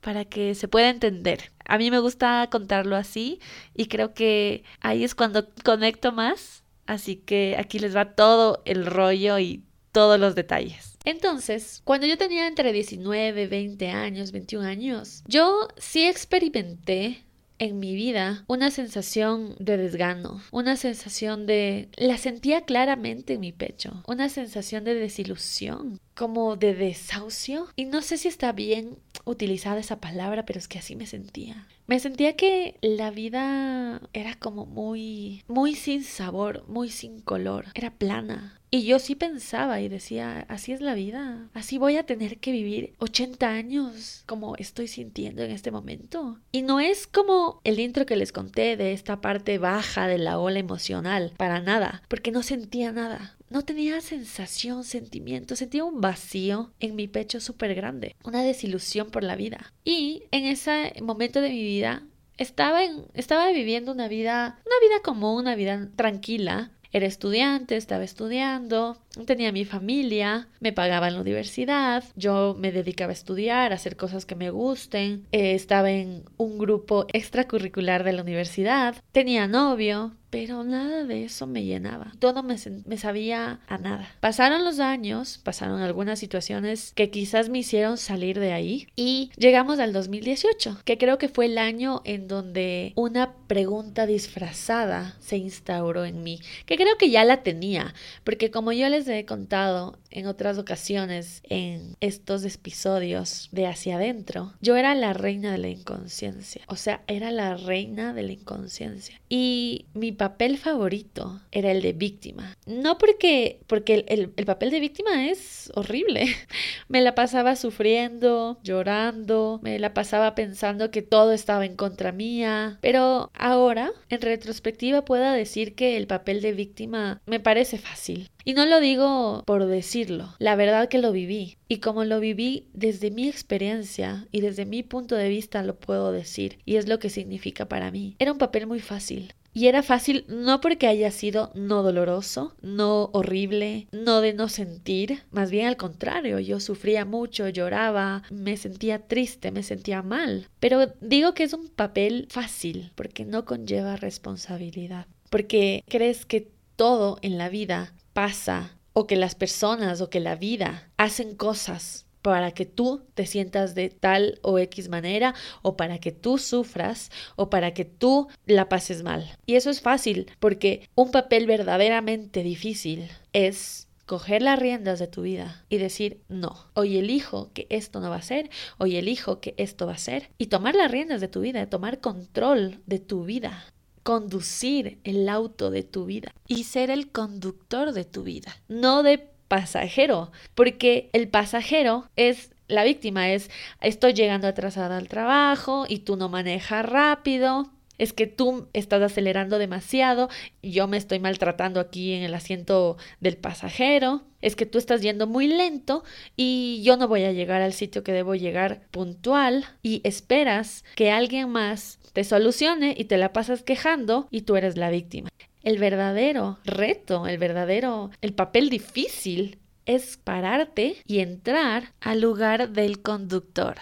para 0.00 0.24
que 0.24 0.54
se 0.54 0.68
pueda 0.68 0.90
entender. 0.90 1.52
A 1.64 1.78
mí 1.78 1.90
me 1.90 1.98
gusta 1.98 2.48
contarlo 2.50 2.96
así 2.96 3.40
y 3.74 3.86
creo 3.86 4.14
que 4.14 4.64
ahí 4.80 5.04
es 5.04 5.14
cuando 5.14 5.48
conecto 5.64 6.12
más. 6.12 6.62
Así 6.86 7.16
que 7.16 7.56
aquí 7.58 7.78
les 7.78 7.94
va 7.94 8.14
todo 8.14 8.62
el 8.64 8.86
rollo 8.86 9.38
y 9.38 9.62
todos 9.92 10.18
los 10.18 10.34
detalles. 10.34 10.96
Entonces, 11.04 11.82
cuando 11.84 12.06
yo 12.06 12.16
tenía 12.16 12.46
entre 12.46 12.72
19, 12.72 13.46
20 13.46 13.88
años, 13.90 14.32
21 14.32 14.66
años, 14.66 15.22
yo 15.26 15.68
sí 15.76 16.06
experimenté 16.06 17.24
en 17.58 17.78
mi 17.78 17.94
vida 17.94 18.44
una 18.46 18.70
sensación 18.70 19.56
de 19.58 19.76
desgano, 19.76 20.40
una 20.50 20.76
sensación 20.76 21.46
de... 21.46 21.88
la 21.96 22.16
sentía 22.16 22.62
claramente 22.62 23.34
en 23.34 23.40
mi 23.40 23.52
pecho, 23.52 24.02
una 24.06 24.28
sensación 24.28 24.84
de 24.84 24.94
desilusión, 24.94 26.00
como 26.14 26.56
de 26.56 26.74
desahucio. 26.74 27.68
Y 27.76 27.86
no 27.86 28.02
sé 28.02 28.16
si 28.16 28.28
está 28.28 28.52
bien 28.52 28.98
utilizada 29.28 29.80
esa 29.80 30.00
palabra, 30.00 30.44
pero 30.44 30.58
es 30.58 30.68
que 30.68 30.78
así 30.78 30.96
me 30.96 31.06
sentía. 31.06 31.66
Me 31.86 32.00
sentía 32.00 32.36
que 32.36 32.76
la 32.82 33.10
vida 33.10 34.02
era 34.12 34.34
como 34.34 34.66
muy, 34.66 35.42
muy 35.48 35.74
sin 35.74 36.04
sabor, 36.04 36.64
muy 36.68 36.90
sin 36.90 37.20
color, 37.20 37.66
era 37.74 37.90
plana. 37.90 38.58
Y 38.70 38.84
yo 38.84 38.98
sí 38.98 39.14
pensaba 39.14 39.80
y 39.80 39.88
decía, 39.88 40.44
así 40.48 40.72
es 40.72 40.82
la 40.82 40.94
vida, 40.94 41.48
así 41.54 41.78
voy 41.78 41.96
a 41.96 42.04
tener 42.04 42.36
que 42.38 42.52
vivir 42.52 42.92
80 42.98 43.48
años 43.48 44.24
como 44.26 44.56
estoy 44.56 44.88
sintiendo 44.88 45.42
en 45.42 45.50
este 45.50 45.70
momento. 45.70 46.38
Y 46.52 46.60
no 46.60 46.78
es 46.78 47.06
como 47.06 47.62
el 47.64 47.80
intro 47.80 48.04
que 48.04 48.16
les 48.16 48.32
conté 48.32 48.76
de 48.76 48.92
esta 48.92 49.22
parte 49.22 49.56
baja 49.56 50.06
de 50.06 50.18
la 50.18 50.38
ola 50.38 50.58
emocional, 50.58 51.32
para 51.38 51.60
nada, 51.60 52.02
porque 52.08 52.30
no 52.30 52.42
sentía 52.42 52.92
nada. 52.92 53.37
No 53.50 53.64
tenía 53.64 54.00
sensación, 54.00 54.84
sentimiento, 54.84 55.56
sentía 55.56 55.84
un 55.84 56.00
vacío 56.00 56.72
en 56.80 56.96
mi 56.96 57.08
pecho 57.08 57.40
súper 57.40 57.74
grande, 57.74 58.14
una 58.24 58.42
desilusión 58.42 59.10
por 59.10 59.24
la 59.24 59.36
vida. 59.36 59.72
Y 59.84 60.24
en 60.30 60.44
ese 60.44 60.94
momento 61.02 61.40
de 61.40 61.50
mi 61.50 61.62
vida 61.62 62.02
estaba, 62.36 62.80
estaba 63.14 63.50
viviendo 63.50 63.92
una 63.92 64.08
vida, 64.08 64.60
una 64.66 64.88
vida 64.88 65.02
común, 65.02 65.40
una 65.40 65.54
vida 65.54 65.88
tranquila, 65.96 66.72
era 66.92 67.06
estudiante, 67.06 67.76
estaba 67.76 68.04
estudiando, 68.04 68.98
tenía 69.24 69.52
mi 69.52 69.64
familia, 69.64 70.48
me 70.60 70.72
pagaba 70.72 71.08
en 71.08 71.14
la 71.14 71.20
universidad, 71.20 72.04
yo 72.16 72.56
me 72.58 72.72
dedicaba 72.72 73.10
a 73.10 73.14
estudiar, 73.14 73.72
a 73.72 73.76
hacer 73.76 73.96
cosas 73.96 74.26
que 74.26 74.34
me 74.34 74.50
gusten, 74.50 75.26
eh, 75.32 75.54
estaba 75.54 75.90
en 75.90 76.24
un 76.36 76.58
grupo 76.58 77.06
extracurricular 77.12 78.04
de 78.04 78.12
la 78.12 78.22
universidad, 78.22 78.96
tenía 79.12 79.46
novio, 79.46 80.12
pero 80.30 80.62
nada 80.62 81.04
de 81.04 81.24
eso 81.24 81.46
me 81.46 81.64
llenaba. 81.64 82.12
Todo 82.18 82.42
me, 82.42 82.58
sabía 82.58 83.60
a 83.66 83.78
nada. 83.78 84.08
Pasaron 84.20 84.64
los 84.64 84.78
años, 84.78 85.40
pasaron 85.42 85.80
algunas 85.80 86.18
situaciones 86.18 86.92
que 86.94 87.10
quizás 87.10 87.48
me 87.48 87.58
hicieron 87.58 87.96
salir 87.96 88.38
de 88.38 88.52
ahí 88.52 88.88
y 88.94 89.30
llegamos 89.36 89.78
al 89.78 89.92
2018, 89.92 90.78
que 90.84 90.98
creo 90.98 91.18
que 91.18 91.28
fue 91.28 91.46
el 91.46 91.58
año 91.58 92.02
en 92.04 92.28
donde 92.28 92.92
una 92.94 93.32
pregunta 93.46 94.06
disfrazada 94.06 95.16
se 95.20 95.38
instauró 95.38 96.04
en 96.04 96.22
mí, 96.22 96.40
que 96.66 96.76
creo 96.76 96.98
que 96.98 97.10
ya 97.10 97.24
la 97.24 97.42
tenía, 97.42 97.94
porque 98.24 98.50
como 98.50 98.72
yo 98.72 98.88
les 98.88 99.07
he 99.08 99.24
contado 99.24 99.98
en 100.10 100.26
otras 100.26 100.58
ocasiones 100.58 101.40
en 101.44 101.96
estos 102.00 102.44
episodios 102.44 103.48
de 103.52 103.66
hacia 103.66 103.96
adentro, 103.96 104.54
yo 104.60 104.76
era 104.76 104.94
la 104.94 105.12
reina 105.12 105.52
de 105.52 105.58
la 105.58 105.68
inconsciencia, 105.68 106.62
o 106.66 106.76
sea, 106.76 107.02
era 107.06 107.30
la 107.30 107.56
reina 107.56 108.14
de 108.14 108.22
la 108.22 108.32
inconsciencia. 108.32 109.20
Y 109.28 109.86
mi 109.94 110.12
papel 110.12 110.56
favorito 110.58 111.40
era 111.50 111.70
el 111.70 111.82
de 111.82 111.92
víctima. 111.92 112.56
No 112.66 112.98
porque, 112.98 113.60
porque 113.66 114.04
el, 114.08 114.32
el, 114.36 114.46
papel 114.46 114.70
de 114.70 114.80
víctima 114.80 115.28
es 115.28 115.70
horrible. 115.74 116.26
Me 116.88 117.02
la 117.02 117.14
pasaba 117.14 117.56
sufriendo, 117.56 118.58
llorando, 118.62 119.60
me 119.62 119.78
la 119.78 119.92
pasaba 119.92 120.34
pensando 120.34 120.90
que 120.90 121.02
todo 121.02 121.32
estaba 121.32 121.66
en 121.66 121.76
contra 121.76 122.12
mía. 122.12 122.78
Pero 122.80 123.30
ahora, 123.34 123.90
en 124.08 124.20
retrospectiva, 124.20 125.04
puedo 125.04 125.30
decir 125.32 125.74
que 125.74 125.96
el 125.96 126.06
papel 126.06 126.40
de 126.40 126.52
víctima 126.52 127.20
me 127.26 127.40
parece 127.40 127.78
fácil. 127.78 128.30
Y 128.48 128.54
no 128.54 128.64
lo 128.64 128.80
digo 128.80 129.42
por 129.44 129.66
decirlo, 129.66 130.34
la 130.38 130.56
verdad 130.56 130.88
que 130.88 130.96
lo 130.96 131.12
viví. 131.12 131.58
Y 131.68 131.80
como 131.80 132.06
lo 132.06 132.18
viví 132.18 132.64
desde 132.72 133.10
mi 133.10 133.28
experiencia 133.28 134.26
y 134.32 134.40
desde 134.40 134.64
mi 134.64 134.82
punto 134.82 135.16
de 135.16 135.28
vista 135.28 135.62
lo 135.62 135.76
puedo 135.76 136.12
decir. 136.12 136.56
Y 136.64 136.76
es 136.76 136.88
lo 136.88 136.98
que 136.98 137.10
significa 137.10 137.68
para 137.68 137.90
mí. 137.90 138.16
Era 138.18 138.32
un 138.32 138.38
papel 138.38 138.66
muy 138.66 138.80
fácil. 138.80 139.34
Y 139.52 139.66
era 139.66 139.82
fácil 139.82 140.24
no 140.28 140.62
porque 140.62 140.86
haya 140.86 141.10
sido 141.10 141.52
no 141.54 141.82
doloroso, 141.82 142.54
no 142.62 143.10
horrible, 143.12 143.86
no 143.92 144.22
de 144.22 144.32
no 144.32 144.48
sentir, 144.48 145.24
más 145.30 145.50
bien 145.50 145.66
al 145.66 145.76
contrario, 145.76 146.38
yo 146.38 146.58
sufría 146.58 147.04
mucho, 147.04 147.50
lloraba, 147.50 148.22
me 148.30 148.56
sentía 148.56 148.98
triste, 148.98 149.52
me 149.52 149.62
sentía 149.62 150.00
mal. 150.00 150.48
Pero 150.58 150.94
digo 151.02 151.34
que 151.34 151.42
es 151.42 151.52
un 151.52 151.68
papel 151.68 152.28
fácil 152.30 152.92
porque 152.94 153.26
no 153.26 153.44
conlleva 153.44 153.96
responsabilidad, 153.96 155.06
porque 155.28 155.84
crees 155.86 156.24
que 156.24 156.48
todo 156.78 157.18
en 157.22 157.36
la 157.36 157.48
vida 157.48 157.92
pasa 158.18 158.76
o 158.94 159.06
que 159.06 159.14
las 159.14 159.36
personas 159.36 160.00
o 160.00 160.10
que 160.10 160.18
la 160.18 160.34
vida 160.34 160.90
hacen 160.96 161.36
cosas 161.36 162.04
para 162.20 162.50
que 162.50 162.66
tú 162.66 163.06
te 163.14 163.26
sientas 163.26 163.76
de 163.76 163.90
tal 163.90 164.40
o 164.42 164.58
X 164.58 164.88
manera 164.88 165.36
o 165.62 165.76
para 165.76 165.98
que 166.00 166.10
tú 166.10 166.36
sufras 166.36 167.12
o 167.36 167.48
para 167.48 167.74
que 167.74 167.84
tú 167.84 168.26
la 168.44 168.68
pases 168.68 169.04
mal. 169.04 169.36
Y 169.46 169.54
eso 169.54 169.70
es 169.70 169.82
fácil 169.82 170.28
porque 170.40 170.88
un 170.96 171.12
papel 171.12 171.46
verdaderamente 171.46 172.42
difícil 172.42 173.08
es 173.32 173.86
coger 174.04 174.42
las 174.42 174.58
riendas 174.58 174.98
de 174.98 175.06
tu 175.06 175.22
vida 175.22 175.64
y 175.68 175.76
decir, 175.76 176.20
no, 176.28 176.56
hoy 176.74 176.98
elijo 176.98 177.52
que 177.52 177.68
esto 177.70 178.00
no 178.00 178.10
va 178.10 178.16
a 178.16 178.22
ser, 178.22 178.50
hoy 178.78 178.96
elijo 178.96 179.38
que 179.38 179.54
esto 179.58 179.86
va 179.86 179.92
a 179.92 179.98
ser, 179.98 180.30
y 180.38 180.46
tomar 180.46 180.74
las 180.74 180.90
riendas 180.90 181.20
de 181.20 181.28
tu 181.28 181.42
vida, 181.42 181.70
tomar 181.70 182.00
control 182.00 182.80
de 182.86 182.98
tu 182.98 183.22
vida 183.22 183.64
conducir 184.08 184.98
el 185.04 185.28
auto 185.28 185.70
de 185.70 185.82
tu 185.82 186.06
vida 186.06 186.32
y 186.46 186.64
ser 186.64 186.88
el 186.88 187.12
conductor 187.12 187.92
de 187.92 188.06
tu 188.06 188.22
vida, 188.22 188.56
no 188.66 189.02
de 189.02 189.18
pasajero, 189.48 190.32
porque 190.54 191.10
el 191.12 191.28
pasajero 191.28 192.08
es 192.16 192.52
la 192.68 192.84
víctima 192.84 193.28
es 193.28 193.50
estoy 193.82 194.14
llegando 194.14 194.48
atrasada 194.48 194.96
al 194.96 195.08
trabajo 195.08 195.84
y 195.86 195.98
tú 195.98 196.16
no 196.16 196.30
manejas 196.30 196.86
rápido, 196.86 197.70
es 197.98 198.12
que 198.12 198.26
tú 198.26 198.68
estás 198.72 199.02
acelerando 199.02 199.58
demasiado 199.58 200.28
yo 200.62 200.86
me 200.86 200.96
estoy 200.96 201.18
maltratando 201.18 201.80
aquí 201.80 202.12
en 202.12 202.22
el 202.22 202.34
asiento 202.34 202.96
del 203.20 203.36
pasajero, 203.36 204.22
es 204.40 204.56
que 204.56 204.66
tú 204.66 204.78
estás 204.78 205.02
yendo 205.02 205.26
muy 205.26 205.48
lento 205.48 206.04
y 206.36 206.80
yo 206.84 206.96
no 206.96 207.08
voy 207.08 207.24
a 207.24 207.32
llegar 207.32 207.62
al 207.62 207.72
sitio 207.72 208.04
que 208.04 208.12
debo 208.12 208.34
llegar 208.34 208.82
puntual 208.90 209.64
y 209.82 210.00
esperas 210.04 210.84
que 210.94 211.10
alguien 211.10 211.50
más 211.50 211.98
te 212.12 212.24
solucione 212.24 212.94
y 212.96 213.04
te 213.04 213.16
la 213.16 213.32
pasas 213.32 213.62
quejando 213.62 214.28
y 214.30 214.42
tú 214.42 214.56
eres 214.56 214.76
la 214.76 214.90
víctima. 214.90 215.28
El 215.62 215.78
verdadero 215.78 216.58
reto, 216.64 217.26
el 217.26 217.38
verdadero, 217.38 218.10
el 218.20 218.32
papel 218.32 218.70
difícil 218.70 219.58
es 219.86 220.18
pararte 220.18 220.96
y 221.06 221.20
entrar 221.20 221.94
al 222.00 222.20
lugar 222.20 222.70
del 222.70 223.00
conductor, 223.00 223.76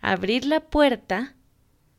abrir 0.00 0.46
la 0.46 0.60
puerta 0.60 1.34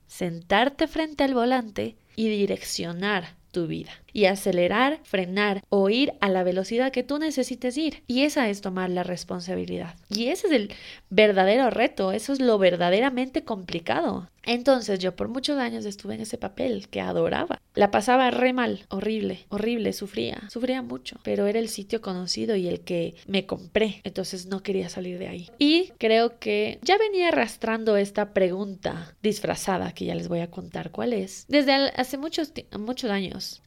sentarte 0.09 0.87
frente 0.87 1.23
al 1.23 1.35
volante 1.35 1.95
y 2.15 2.27
direccionar 2.27 3.37
tu 3.51 3.67
vida. 3.67 3.91
Y 4.13 4.25
acelerar, 4.25 4.99
frenar 5.03 5.63
o 5.69 5.89
ir 5.89 6.13
a 6.21 6.29
la 6.29 6.43
velocidad 6.43 6.91
que 6.91 7.03
tú 7.03 7.19
necesites 7.19 7.77
ir. 7.77 8.03
Y 8.07 8.23
esa 8.23 8.49
es 8.49 8.61
tomar 8.61 8.89
la 8.89 9.03
responsabilidad. 9.03 9.95
Y 10.09 10.27
ese 10.27 10.47
es 10.47 10.53
el 10.53 10.73
verdadero 11.09 11.69
reto, 11.69 12.11
eso 12.11 12.33
es 12.33 12.39
lo 12.39 12.57
verdaderamente 12.57 13.43
complicado. 13.43 14.29
Entonces 14.43 14.99
yo 14.99 15.15
por 15.15 15.27
muchos 15.27 15.57
años 15.57 15.85
estuve 15.85 16.15
en 16.15 16.21
ese 16.21 16.37
papel 16.37 16.87
que 16.87 17.01
adoraba. 17.01 17.61
La 17.75 17.91
pasaba 17.91 18.31
re 18.31 18.53
mal, 18.53 18.85
horrible, 18.89 19.45
horrible, 19.49 19.93
sufría, 19.93 20.41
sufría 20.49 20.81
mucho, 20.81 21.17
pero 21.23 21.45
era 21.47 21.59
el 21.59 21.69
sitio 21.69 22.01
conocido 22.01 22.55
y 22.55 22.67
el 22.67 22.81
que 22.81 23.15
me 23.27 23.45
compré, 23.45 24.01
entonces 24.03 24.47
no 24.47 24.63
quería 24.63 24.89
salir 24.89 25.19
de 25.19 25.27
ahí. 25.27 25.49
Y 25.59 25.91
creo 25.97 26.39
que 26.39 26.79
ya 26.81 26.97
venía 26.97 27.27
arrastrando 27.27 27.95
esta 27.95 28.33
pregunta 28.33 29.15
disfrazada 29.21 29.93
que 29.93 30.05
ya 30.05 30.15
les 30.15 30.27
voy 30.27 30.39
a 30.39 30.49
contar 30.49 30.91
cuál 30.91 31.13
es, 31.13 31.45
desde 31.47 31.73
hace 31.73 32.17
muchos, 32.17 32.51
muchos 32.77 33.11
años, 33.11 33.61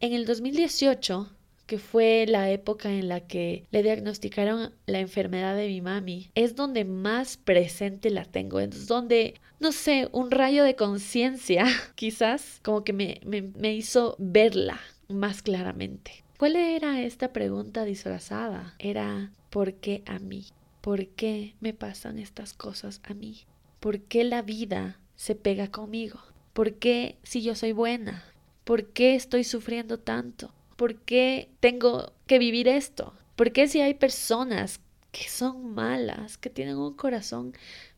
en 0.00 0.12
el 0.12 0.26
2018 0.26 1.28
que 1.66 1.78
fue 1.78 2.26
la 2.28 2.50
época 2.50 2.90
en 2.90 3.08
la 3.08 3.20
que 3.20 3.64
le 3.70 3.82
diagnosticaron 3.82 4.74
la 4.86 5.00
enfermedad 5.00 5.56
de 5.56 5.68
mi 5.68 5.80
mami, 5.80 6.30
es 6.34 6.56
donde 6.56 6.84
más 6.84 7.36
presente 7.36 8.10
la 8.10 8.24
tengo, 8.24 8.60
es 8.60 8.86
donde, 8.86 9.34
no 9.60 9.72
sé, 9.72 10.08
un 10.12 10.30
rayo 10.30 10.64
de 10.64 10.76
conciencia 10.76 11.64
quizás 11.94 12.60
como 12.62 12.84
que 12.84 12.92
me, 12.92 13.20
me, 13.24 13.42
me 13.42 13.74
hizo 13.74 14.16
verla 14.18 14.80
más 15.08 15.42
claramente. 15.42 16.24
¿Cuál 16.38 16.56
era 16.56 17.00
esta 17.00 17.32
pregunta 17.32 17.84
disfrazada? 17.84 18.74
Era 18.78 19.30
¿por 19.50 19.74
qué 19.74 20.02
a 20.06 20.18
mí? 20.18 20.46
¿Por 20.80 21.06
qué 21.06 21.54
me 21.60 21.72
pasan 21.72 22.18
estas 22.18 22.52
cosas 22.52 23.00
a 23.04 23.14
mí? 23.14 23.46
¿Por 23.80 24.00
qué 24.00 24.24
la 24.24 24.42
vida 24.42 24.98
se 25.16 25.34
pega 25.34 25.70
conmigo? 25.70 26.20
¿Por 26.52 26.74
qué 26.74 27.16
si 27.22 27.42
yo 27.42 27.54
soy 27.54 27.72
buena? 27.72 28.24
¿Por 28.64 28.86
qué 28.86 29.14
estoy 29.14 29.44
sufriendo 29.44 29.98
tanto? 29.98 30.52
¿Por 30.76 30.96
qué 30.96 31.50
tengo 31.60 32.12
que 32.26 32.38
vivir 32.38 32.66
esto? 32.66 33.12
¿Por 33.36 33.52
qué 33.52 33.68
si 33.68 33.80
hay 33.80 33.94
personas 33.94 34.80
que 35.12 35.28
son 35.28 35.74
malas, 35.74 36.38
que 36.38 36.50
tienen 36.50 36.76
un 36.78 36.94
corazón 36.94 37.52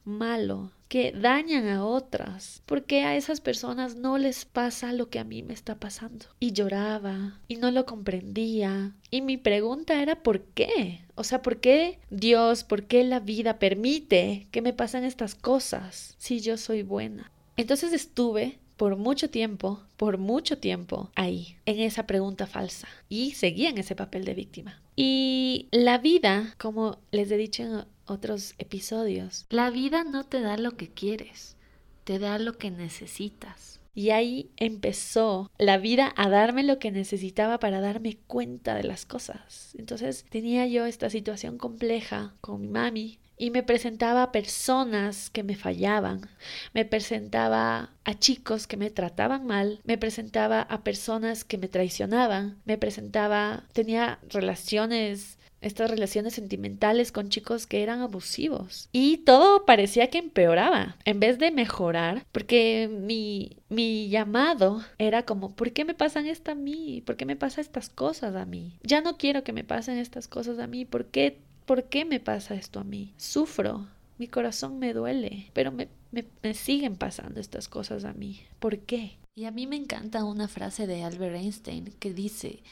malo, 0.04 0.72
que 0.88 1.12
dañan 1.12 1.68
a 1.68 1.84
otras? 1.84 2.62
¿Por 2.66 2.84
qué 2.84 3.04
a 3.04 3.16
esas 3.16 3.40
personas 3.40 3.94
no 3.94 4.18
les 4.18 4.44
pasa 4.44 4.92
lo 4.92 5.08
que 5.08 5.20
a 5.20 5.24
mí 5.24 5.42
me 5.42 5.54
está 5.54 5.76
pasando? 5.76 6.26
Y 6.40 6.52
lloraba 6.52 7.40
y 7.46 7.56
no 7.56 7.70
lo 7.70 7.86
comprendía. 7.86 8.92
Y 9.10 9.22
mi 9.22 9.36
pregunta 9.36 10.02
era 10.02 10.22
¿por 10.22 10.42
qué? 10.42 11.00
O 11.14 11.22
sea, 11.22 11.42
¿por 11.42 11.60
qué 11.60 12.00
Dios, 12.10 12.64
por 12.64 12.84
qué 12.84 13.04
la 13.04 13.20
vida 13.20 13.58
permite 13.58 14.48
que 14.50 14.62
me 14.62 14.72
pasen 14.72 15.04
estas 15.04 15.36
cosas 15.36 16.16
si 16.18 16.40
yo 16.40 16.56
soy 16.56 16.82
buena? 16.82 17.30
Entonces 17.56 17.92
estuve 17.92 18.58
por 18.76 18.96
mucho 18.96 19.30
tiempo, 19.30 19.82
por 19.96 20.18
mucho 20.18 20.58
tiempo 20.58 21.10
ahí, 21.14 21.56
en 21.66 21.80
esa 21.80 22.06
pregunta 22.06 22.46
falsa 22.46 22.88
y 23.08 23.32
seguía 23.32 23.70
en 23.70 23.78
ese 23.78 23.94
papel 23.94 24.24
de 24.24 24.34
víctima. 24.34 24.80
Y 24.94 25.68
la 25.72 25.98
vida, 25.98 26.54
como 26.58 26.98
les 27.10 27.30
he 27.30 27.36
dicho 27.36 27.62
en 27.62 27.84
otros 28.06 28.54
episodios, 28.58 29.46
la 29.50 29.70
vida 29.70 30.04
no 30.04 30.24
te 30.24 30.40
da 30.40 30.56
lo 30.56 30.76
que 30.76 30.88
quieres, 30.88 31.56
te 32.04 32.18
da 32.18 32.38
lo 32.38 32.56
que 32.58 32.70
necesitas. 32.70 33.80
Y 33.96 34.10
ahí 34.10 34.50
empezó 34.58 35.50
la 35.56 35.78
vida 35.78 36.12
a 36.16 36.28
darme 36.28 36.62
lo 36.62 36.78
que 36.78 36.90
necesitaba 36.90 37.58
para 37.58 37.80
darme 37.80 38.18
cuenta 38.26 38.74
de 38.74 38.84
las 38.84 39.06
cosas. 39.06 39.74
Entonces 39.78 40.26
tenía 40.28 40.66
yo 40.66 40.84
esta 40.84 41.08
situación 41.08 41.56
compleja 41.56 42.34
con 42.42 42.60
mi 42.60 42.68
mami, 42.68 43.18
y 43.38 43.50
me 43.50 43.62
presentaba 43.62 44.22
a 44.22 44.32
personas 44.32 45.30
que 45.30 45.42
me 45.42 45.56
fallaban, 45.56 46.28
me 46.72 46.84
presentaba 46.84 47.90
a 48.04 48.14
chicos 48.18 48.66
que 48.66 48.76
me 48.76 48.90
trataban 48.90 49.46
mal, 49.46 49.80
me 49.84 49.98
presentaba 49.98 50.62
a 50.62 50.82
personas 50.82 51.44
que 51.44 51.58
me 51.58 51.68
traicionaban, 51.68 52.60
me 52.64 52.78
presentaba, 52.78 53.64
tenía 53.72 54.18
relaciones 54.28 55.38
estas 55.66 55.90
relaciones 55.90 56.34
sentimentales 56.34 57.12
con 57.12 57.28
chicos 57.28 57.66
que 57.66 57.82
eran 57.82 58.00
abusivos. 58.00 58.88
Y 58.92 59.18
todo 59.18 59.64
parecía 59.64 60.08
que 60.08 60.18
empeoraba 60.18 60.96
en 61.04 61.20
vez 61.20 61.38
de 61.38 61.50
mejorar, 61.50 62.24
porque 62.32 62.88
mi, 62.90 63.58
mi 63.68 64.08
llamado 64.08 64.82
era 64.98 65.24
como, 65.24 65.54
¿por 65.54 65.72
qué 65.72 65.84
me 65.84 65.94
pasan 65.94 66.26
esto 66.26 66.52
a 66.52 66.54
mí? 66.54 67.02
¿Por 67.04 67.16
qué 67.16 67.26
me 67.26 67.36
pasan 67.36 67.62
estas 67.62 67.88
cosas 67.88 68.34
a 68.34 68.46
mí? 68.46 68.78
Ya 68.82 69.00
no 69.00 69.16
quiero 69.18 69.44
que 69.44 69.52
me 69.52 69.64
pasen 69.64 69.98
estas 69.98 70.28
cosas 70.28 70.58
a 70.58 70.66
mí. 70.66 70.84
¿Por 70.84 71.06
qué 71.06 71.38
¿Por 71.66 71.88
qué 71.88 72.04
me 72.04 72.20
pasa 72.20 72.54
esto 72.54 72.78
a 72.78 72.84
mí? 72.84 73.12
Sufro, 73.16 73.88
mi 74.18 74.28
corazón 74.28 74.78
me 74.78 74.94
duele, 74.94 75.50
pero 75.52 75.72
me, 75.72 75.88
me, 76.12 76.54
siguen 76.54 76.94
pasando 76.94 77.40
estas 77.40 77.68
cosas 77.68 78.04
a 78.04 78.12
mí. 78.12 78.40
¿Por 78.60 78.78
qué? 78.78 79.18
Y 79.34 79.46
a 79.46 79.50
mí 79.50 79.66
me 79.66 79.74
encanta 79.74 80.24
una 80.24 80.46
frase 80.46 80.86
de 80.86 81.02
Albert 81.02 81.34
Einstein 81.34 81.92
que 81.98 82.14
dice, 82.14 82.62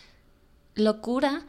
locura 0.76 1.44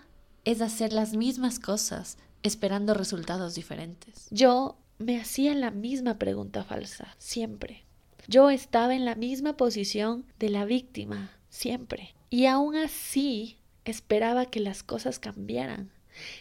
es 0.45 0.61
hacer 0.61 0.93
las 0.93 1.13
mismas 1.13 1.59
cosas 1.59 2.17
esperando 2.43 2.93
resultados 2.93 3.55
diferentes. 3.55 4.27
Yo 4.31 4.77
me 4.97 5.19
hacía 5.19 5.53
la 5.55 5.71
misma 5.71 6.17
pregunta 6.17 6.63
falsa, 6.63 7.15
siempre. 7.17 7.83
Yo 8.27 8.49
estaba 8.49 8.95
en 8.95 9.05
la 9.05 9.15
misma 9.15 9.57
posición 9.57 10.25
de 10.39 10.49
la 10.49 10.65
víctima, 10.65 11.31
siempre. 11.49 12.15
Y 12.29 12.45
aún 12.45 12.75
así 12.75 13.57
esperaba 13.83 14.45
que 14.45 14.59
las 14.59 14.83
cosas 14.83 15.19
cambiaran 15.19 15.91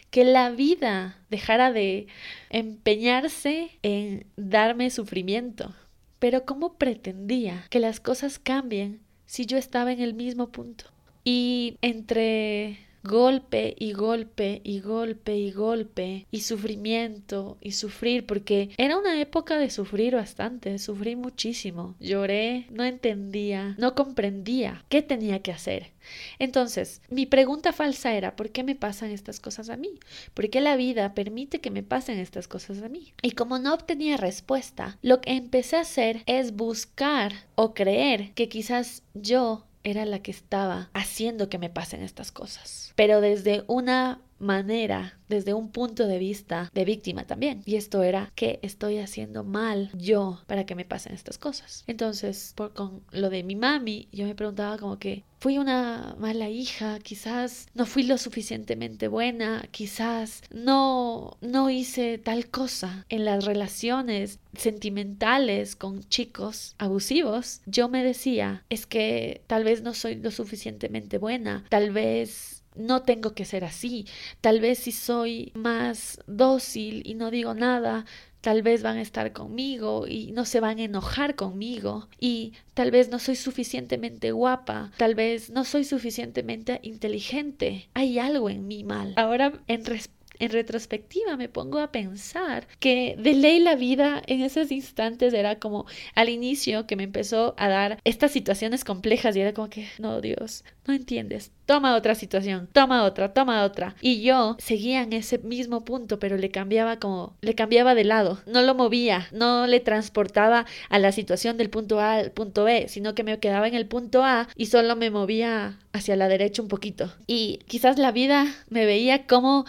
que 0.09 0.23
la 0.23 0.49
vida 0.51 1.17
dejara 1.29 1.71
de 1.71 2.07
empeñarse 2.49 3.71
en 3.83 4.25
darme 4.35 4.89
sufrimiento. 4.89 5.73
Pero 6.19 6.45
¿cómo 6.45 6.75
pretendía 6.75 7.65
que 7.69 7.79
las 7.79 7.99
cosas 7.99 8.39
cambien 8.39 9.01
si 9.25 9.45
yo 9.45 9.57
estaba 9.57 9.91
en 9.91 10.01
el 10.01 10.13
mismo 10.13 10.49
punto? 10.49 10.85
Y 11.23 11.77
entre 11.81 12.79
golpe 13.05 13.75
y 13.77 13.93
golpe 13.93 14.61
y 14.63 14.79
golpe 14.79 15.37
y 15.37 15.51
golpe 15.51 16.25
y 16.31 16.41
sufrimiento 16.41 17.57
y 17.61 17.71
sufrir 17.71 18.25
porque 18.25 18.71
era 18.77 18.97
una 18.97 19.19
época 19.21 19.57
de 19.57 19.69
sufrir 19.69 20.15
bastante, 20.15 20.77
sufrí 20.79 21.15
muchísimo, 21.15 21.95
lloré, 21.99 22.67
no 22.71 22.83
entendía, 22.83 23.75
no 23.77 23.95
comprendía 23.95 24.83
qué 24.89 25.01
tenía 25.01 25.41
que 25.41 25.51
hacer. 25.51 25.93
Entonces, 26.39 27.01
mi 27.09 27.25
pregunta 27.25 27.73
falsa 27.73 28.13
era, 28.13 28.35
¿por 28.35 28.51
qué 28.51 28.63
me 28.63 28.75
pasan 28.75 29.11
estas 29.11 29.39
cosas 29.39 29.69
a 29.69 29.77
mí? 29.77 29.99
¿Por 30.33 30.49
qué 30.49 30.61
la 30.61 30.75
vida 30.75 31.13
permite 31.13 31.61
que 31.61 31.71
me 31.71 31.83
pasen 31.83 32.19
estas 32.19 32.47
cosas 32.47 32.81
a 32.81 32.89
mí? 32.89 33.13
Y 33.21 33.31
como 33.31 33.59
no 33.59 33.73
obtenía 33.73 34.17
respuesta, 34.17 34.97
lo 35.01 35.21
que 35.21 35.31
empecé 35.31 35.77
a 35.77 35.81
hacer 35.81 36.23
es 36.25 36.55
buscar 36.55 37.33
o 37.55 37.73
creer 37.73 38.33
que 38.33 38.49
quizás 38.49 39.03
yo 39.13 39.65
era 39.85 40.03
la 40.03 40.19
que 40.19 40.31
estaba 40.31 40.89
haciendo 40.93 41.47
que 41.47 41.59
me 41.59 41.69
pasen 41.69 42.01
estas 42.01 42.33
cosas. 42.33 42.91
Pero 42.95 43.21
desde 43.21 43.63
una 43.67 44.19
manera, 44.39 45.17
desde 45.29 45.53
un 45.53 45.71
punto 45.71 46.07
de 46.07 46.17
vista 46.19 46.69
de 46.73 46.85
víctima 46.85 47.25
también. 47.25 47.61
Y 47.65 47.75
esto 47.75 48.03
era 48.03 48.31
que 48.35 48.59
estoy 48.63 48.97
haciendo 48.97 49.43
mal 49.43 49.89
yo 49.93 50.41
para 50.47 50.65
que 50.65 50.75
me 50.75 50.85
pasen 50.85 51.13
estas 51.13 51.37
cosas. 51.37 51.83
Entonces, 51.87 52.53
por, 52.55 52.73
con 52.73 53.01
lo 53.11 53.29
de 53.29 53.43
mi 53.43 53.55
mami, 53.55 54.09
yo 54.11 54.25
me 54.25 54.35
preguntaba 54.35 54.77
como 54.77 54.99
que 54.99 55.23
fui 55.45 55.59
una 55.59 56.15
mala 56.17 56.49
hija, 56.49 56.97
quizás 56.97 57.67
no 57.75 57.85
fui 57.85 58.01
lo 58.01 58.17
suficientemente 58.17 59.07
buena, 59.07 59.67
quizás 59.69 60.41
no 60.49 61.37
no 61.39 61.69
hice 61.69 62.17
tal 62.17 62.49
cosa 62.49 63.05
en 63.09 63.25
las 63.25 63.45
relaciones 63.45 64.39
sentimentales 64.57 65.75
con 65.75 66.03
chicos 66.09 66.73
abusivos. 66.79 67.61
Yo 67.67 67.89
me 67.89 68.03
decía, 68.03 68.65
es 68.71 68.87
que 68.87 69.43
tal 69.45 69.63
vez 69.63 69.83
no 69.83 69.93
soy 69.93 70.15
lo 70.15 70.31
suficientemente 70.31 71.19
buena, 71.19 71.63
tal 71.69 71.91
vez 71.91 72.63
no 72.75 73.03
tengo 73.03 73.35
que 73.35 73.45
ser 73.45 73.63
así. 73.65 74.07
Tal 74.41 74.59
vez 74.59 74.79
si 74.79 74.91
soy 74.91 75.51
más 75.53 76.19
dócil 76.25 77.03
y 77.05 77.13
no 77.13 77.29
digo 77.29 77.53
nada, 77.53 78.05
tal 78.45 78.61
vez 78.61 78.83
van 78.83 78.97
a 78.97 79.01
estar 79.01 79.33
conmigo 79.33 80.05
y 80.07 80.31
no 80.31 80.45
se 80.45 80.59
van 80.59 80.77
a 80.77 80.83
enojar 80.83 81.33
conmigo 81.33 82.07
y 82.19 82.53
tal 82.75 82.91
vez 82.91 83.09
no 83.09 83.17
soy 83.17 83.35
suficientemente 83.35 84.31
guapa, 84.31 84.91
tal 84.97 85.15
vez 85.15 85.49
no 85.49 85.63
soy 85.65 85.83
suficientemente 85.83 86.79
inteligente. 86.83 87.89
Hay 87.95 88.19
algo 88.19 88.51
en 88.51 88.67
mí 88.67 88.83
mal. 88.83 89.15
Ahora 89.17 89.63
en 89.65 89.83
respuesta 89.83 90.15
en 90.39 90.51
retrospectiva 90.51 91.37
me 91.37 91.49
pongo 91.49 91.79
a 91.79 91.91
pensar 91.91 92.67
que 92.79 93.15
de 93.17 93.33
ley 93.33 93.59
la 93.59 93.75
vida 93.75 94.21
en 94.27 94.41
esos 94.41 94.71
instantes 94.71 95.33
era 95.33 95.59
como 95.59 95.85
al 96.13 96.29
inicio 96.29 96.87
que 96.87 96.95
me 96.95 97.03
empezó 97.03 97.55
a 97.57 97.67
dar 97.67 97.99
estas 98.03 98.31
situaciones 98.31 98.83
complejas 98.83 99.35
y 99.35 99.41
era 99.41 99.53
como 99.53 99.69
que, 99.69 99.87
no, 99.99 100.21
Dios, 100.21 100.63
no 100.85 100.93
entiendes. 100.93 101.51
Toma 101.65 101.95
otra 101.95 102.13
situación, 102.13 102.69
toma 102.71 103.03
otra, 103.03 103.33
toma 103.33 103.63
otra. 103.63 103.95
Y 103.99 104.21
yo 104.21 104.55
seguía 104.59 105.01
en 105.01 105.13
ese 105.13 105.39
mismo 105.39 105.83
punto, 105.83 106.19
pero 106.19 106.37
le 106.37 106.51
cambiaba 106.51 106.99
como, 106.99 107.35
le 107.41 107.55
cambiaba 107.55 107.95
de 107.95 108.03
lado. 108.03 108.39
No 108.45 108.61
lo 108.61 108.75
movía, 108.75 109.27
no 109.31 109.65
le 109.65 109.79
transportaba 109.79 110.65
a 110.89 110.99
la 110.99 111.11
situación 111.11 111.57
del 111.57 111.71
punto 111.71 111.99
A 111.99 112.15
al 112.15 112.31
punto 112.31 112.63
B, 112.65 112.87
sino 112.87 113.15
que 113.15 113.23
me 113.23 113.39
quedaba 113.39 113.67
en 113.67 113.73
el 113.73 113.87
punto 113.87 114.23
A 114.23 114.47
y 114.55 114.67
solo 114.67 114.95
me 114.95 115.09
movía 115.09 115.79
hacia 115.91 116.15
la 116.15 116.27
derecha 116.27 116.61
un 116.61 116.67
poquito. 116.67 117.11
Y 117.25 117.59
quizás 117.67 117.97
la 117.97 118.11
vida 118.11 118.45
me 118.69 118.85
veía 118.85 119.25
como 119.25 119.65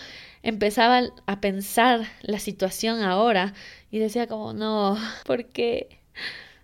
empezaba 0.47 1.03
a 1.27 1.41
pensar 1.41 2.07
la 2.23 2.39
situación 2.39 3.01
ahora 3.01 3.53
y 3.91 3.99
decía 3.99 4.29
como, 4.29 4.53
no, 4.53 4.97
porque 5.27 6.01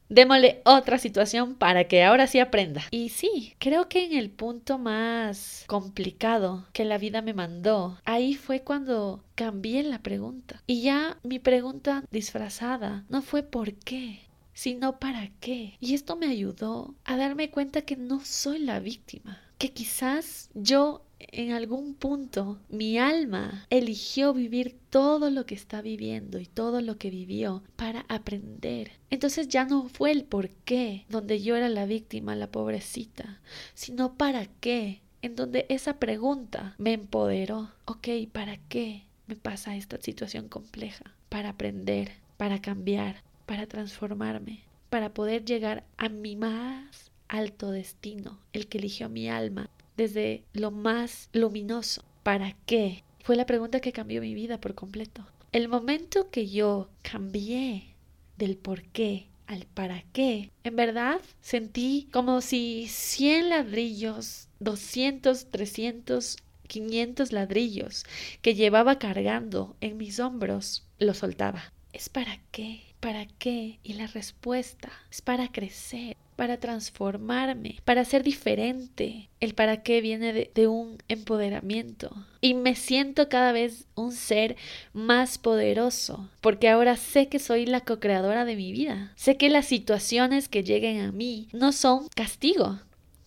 démosle 0.09 0.63
otra 0.65 0.99
situación 0.99 1.57
para 1.57 1.85
que 1.85 2.05
ahora 2.05 2.29
sí 2.29 2.39
aprenda. 2.39 2.85
Y 2.93 3.09
sí, 3.09 3.55
creo 3.59 3.89
que 3.89 4.05
en 4.05 4.13
el 4.13 4.31
punto 4.31 4.79
más 4.79 5.65
complicado 5.67 6.65
que 6.73 6.85
la 6.85 6.97
vida 6.97 7.23
me 7.23 7.35
mandó, 7.35 7.99
ahí 8.05 8.35
fue 8.35 8.61
cuando 8.61 9.25
cambié 9.35 9.83
la 9.83 10.01
pregunta. 10.01 10.63
Y 10.69 10.83
ya 10.83 11.19
mi 11.25 11.41
pregunta 11.41 12.05
disfrazada 12.13 13.05
no 13.09 13.21
fue 13.21 13.43
por 13.43 13.75
qué, 13.75 14.21
sino 14.53 15.01
para 15.01 15.31
qué. 15.41 15.77
Y 15.81 15.95
esto 15.95 16.15
me 16.15 16.27
ayudó 16.27 16.95
a 17.05 17.17
darme 17.17 17.51
cuenta 17.51 17.83
que 17.83 17.97
no 17.97 18.21
soy 18.25 18.61
la 18.61 18.79
víctima, 18.79 19.41
que 19.59 19.73
quizás 19.73 20.51
yo 20.55 21.05
en 21.31 21.53
algún 21.53 21.95
punto 21.95 22.59
mi 22.69 22.99
alma 22.99 23.67
eligió 23.71 24.35
vivir 24.35 24.77
todo 24.91 25.31
lo 25.31 25.47
que 25.47 25.55
está 25.55 25.83
viviendo 25.83 26.39
y 26.39 26.47
todo 26.47 26.81
lo 26.81 26.99
que 26.99 27.11
vivió 27.11 27.63
para 27.77 28.05
aprender. 28.09 28.93
Entonces 29.11 29.49
ya 29.49 29.65
no 29.65 29.89
fue 29.89 30.11
el 30.11 30.25
por 30.25 30.51
qué 30.51 31.05
donde 31.09 31.41
yo 31.41 31.57
era 31.57 31.69
la 31.69 31.87
víctima, 31.87 32.35
la 32.35 32.51
pobrecita, 32.51 33.41
sino 33.75 34.15
para 34.15 34.47
qué, 34.47 35.01
en 35.23 35.37
donde 35.37 35.67
esa 35.69 35.99
pregunta 35.99 36.75
me 36.79 36.93
empoderó. 36.93 37.71
Ok, 37.85 38.09
¿para 38.33 38.57
qué 38.69 39.05
me 39.27 39.37
pasa 39.37 39.77
esta 39.77 40.01
situación 40.01 40.49
compleja? 40.49 41.15
Para 41.29 41.51
aprender, 41.51 42.13
para 42.37 42.61
cambiar, 42.61 43.23
para 43.47 43.67
transformarme, 43.67 44.65
para 44.91 45.15
poder 45.15 45.45
llegar 45.45 45.85
a 45.97 46.09
mi 46.09 46.37
más 46.37 47.11
alto 47.29 47.71
destino, 47.71 48.39
el 48.53 48.67
que 48.67 48.79
eligió 48.79 49.09
mi 49.09 49.29
alma, 49.29 49.71
desde 49.97 50.45
lo 50.53 50.71
más 50.71 51.29
luminoso. 51.33 52.05
¿Para 52.23 52.57
qué? 52.67 53.05
Fue 53.23 53.37
la 53.37 53.47
pregunta 53.47 53.81
que 53.81 53.93
cambió 53.93 54.21
mi 54.21 54.35
vida 54.35 54.61
por 54.61 54.75
completo. 54.75 55.27
El 55.53 55.69
momento 55.69 56.31
que 56.31 56.49
yo 56.49 56.89
cambié 57.03 57.95
del 58.37 58.57
por 58.57 58.83
qué 58.83 59.29
al 59.47 59.67
para 59.67 60.03
qué, 60.13 60.51
en 60.65 60.77
verdad 60.77 61.21
sentí 61.43 62.09
como 62.11 62.41
si 62.41 62.87
100 62.89 63.51
ladrillos, 63.51 64.49
200, 64.61 65.51
300, 65.51 66.39
500 66.69 67.33
ladrillos 67.33 68.05
que 68.41 68.55
llevaba 68.55 68.99
cargando 68.99 69.77
en 69.81 69.99
mis 69.99 70.21
hombros, 70.21 70.87
lo 70.99 71.13
soltaba. 71.13 71.73
¿Es 71.93 72.09
para 72.09 72.41
qué? 72.51 72.92
¿Para 73.03 73.27
qué? 73.27 73.81
Y 73.83 73.95
la 73.95 74.07
respuesta 74.07 74.89
es 75.11 75.23
para 75.23 75.51
crecer, 75.51 76.17
para 76.37 76.59
transformarme, 76.59 77.81
para 77.85 78.05
ser 78.05 78.23
diferente. 78.23 79.29
El 79.41 79.55
para 79.55 79.83
qué 79.83 80.01
viene 80.01 80.49
de, 80.55 80.69
un 80.69 80.99
empoderamiento. 81.09 82.15
Y 82.41 82.55
me 82.55 82.77
siento 82.77 83.29
cada 83.29 83.51
vez 83.51 83.89
un 83.97 84.13
ser 84.13 84.55
más 84.93 85.39
poderoso, 85.39 86.31
porque 86.41 86.69
ahora 86.69 86.97
sé 86.97 87.27
que 87.27 87.41
soy 87.41 87.67
la 87.67 87.81
co-creadora 87.81 88.45
de 88.45 88.55
mi 88.55 88.71
vida. 88.71 89.13
Sé 89.17 89.37
que 89.37 89.51
las 89.51 89.67
situaciones 89.67 90.49
que 90.49 90.63
lleguen 90.63 91.01
a 91.01 91.11
mí 91.11 91.49
no 91.53 91.73
son 91.73 92.07
castigo, 92.15 92.79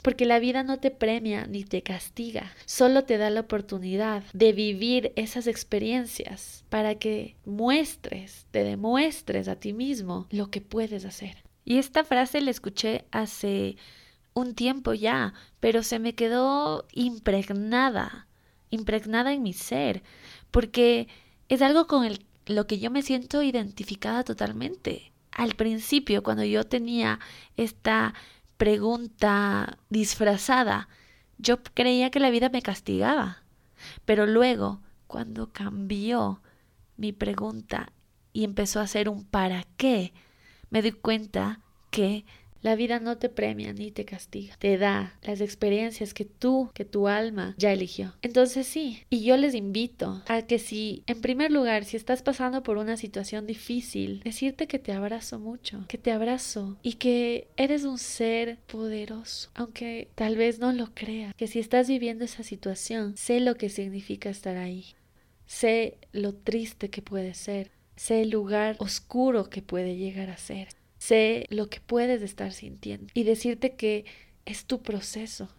porque 0.05 0.27
la 0.27 0.37
vida 0.37 0.61
no 0.61 0.77
te 0.77 0.91
premia 0.91 1.47
ni 1.47 1.63
te 1.63 1.81
castiga, 1.81 2.53
solo 2.67 3.05
te 3.05 3.17
da 3.17 3.31
la 3.31 3.39
oportunidad 3.39 4.21
de 4.33 4.53
vivir 4.53 5.11
esas 5.15 5.47
experiencias 5.47 6.63
para 6.69 6.93
que 6.93 7.37
muestres, 7.43 8.45
te 8.51 8.63
demuestres 8.63 9.47
a 9.47 9.55
ti 9.55 9.73
mismo 9.73 10.27
lo 10.29 10.51
que 10.51 10.61
puedes 10.61 11.05
hacer. 11.05 11.43
Y 11.63 11.79
esta 11.79 12.03
frase 12.03 12.39
la 12.41 12.51
escuché 12.51 13.05
hace 13.09 13.77
un 14.35 14.53
tiempo 14.53 14.93
ya, 14.93 15.33
pero 15.59 15.81
se 15.81 15.97
me 15.97 16.13
quedó 16.13 16.85
impregnada, 16.91 18.27
impregnada 18.69 19.33
en 19.33 19.41
mi 19.41 19.53
ser, 19.53 20.03
porque 20.51 21.07
es 21.49 21.63
algo 21.63 21.87
con 21.87 22.05
el, 22.05 22.23
lo 22.45 22.67
que 22.67 22.77
yo 22.77 22.91
me 22.91 23.01
siento 23.01 23.41
identificada 23.41 24.23
totalmente. 24.23 25.13
Al 25.31 25.55
principio, 25.55 26.21
cuando 26.21 26.43
yo 26.43 26.63
tenía 26.63 27.19
esta 27.57 28.13
pregunta 28.57 29.77
disfrazada, 29.89 30.87
yo 31.37 31.61
creía 31.61 32.09
que 32.11 32.19
la 32.19 32.29
vida 32.29 32.49
me 32.49 32.61
castigaba, 32.61 33.43
pero 34.05 34.25
luego, 34.25 34.81
cuando 35.07 35.51
cambió 35.51 36.41
mi 36.97 37.11
pregunta 37.11 37.91
y 38.33 38.43
empezó 38.43 38.79
a 38.79 38.87
ser 38.87 39.09
un 39.09 39.23
para 39.25 39.63
qué, 39.77 40.13
me 40.69 40.81
di 40.81 40.91
cuenta 40.91 41.61
que 41.91 42.25
la 42.65 42.75
vida 42.75 42.99
no 42.99 43.19
te 43.19 43.29
premia 43.29 43.73
ni 43.73 43.91
te 43.91 44.05
castiga, 44.05 44.55
te 44.57 44.79
da 44.79 45.19
las 45.21 45.39
experiencias 45.39 46.15
que 46.15 46.25
tú, 46.25 46.71
que 46.73 46.83
tu 46.83 47.07
alma 47.07 47.53
ya 47.59 47.71
eligió. 47.71 48.15
Entonces 48.23 48.65
sí, 48.65 49.03
y 49.11 49.23
yo 49.23 49.37
les 49.37 49.53
invito 49.53 50.23
a 50.27 50.41
que 50.41 50.57
si, 50.57 51.03
en 51.05 51.21
primer 51.21 51.51
lugar, 51.51 51.85
si 51.85 51.95
estás 51.95 52.23
pasando 52.23 52.63
por 52.63 52.77
una 52.77 52.97
situación 52.97 53.45
difícil, 53.45 54.19
decirte 54.23 54.65
que 54.65 54.79
te 54.79 54.93
abrazo 54.93 55.37
mucho, 55.37 55.85
que 55.87 55.99
te 55.99 56.11
abrazo 56.11 56.75
y 56.81 56.93
que 56.93 57.47
eres 57.55 57.83
un 57.83 57.99
ser 57.99 58.57
poderoso, 58.65 59.51
aunque 59.53 60.09
tal 60.15 60.35
vez 60.35 60.57
no 60.57 60.73
lo 60.73 60.91
creas, 60.95 61.35
que 61.35 61.45
si 61.45 61.59
estás 61.59 61.87
viviendo 61.87 62.25
esa 62.25 62.41
situación, 62.41 63.15
sé 63.15 63.41
lo 63.41 63.57
que 63.57 63.69
significa 63.69 64.31
estar 64.31 64.57
ahí, 64.57 64.95
sé 65.45 65.99
lo 66.13 66.33
triste 66.33 66.89
que 66.89 67.03
puede 67.03 67.35
ser, 67.35 67.69
sé 67.95 68.23
el 68.23 68.31
lugar 68.31 68.75
oscuro 68.79 69.51
que 69.51 69.61
puede 69.61 69.97
llegar 69.97 70.31
a 70.31 70.37
ser. 70.37 70.69
Sé 71.05 71.45
lo 71.49 71.69
que 71.69 71.81
puedes 71.81 72.21
estar 72.21 72.51
sintiendo 72.51 73.07
y 73.13 73.23
decirte 73.23 73.75
que 73.75 74.05
es 74.45 74.65
tu 74.65 74.81
proceso, 74.81 75.49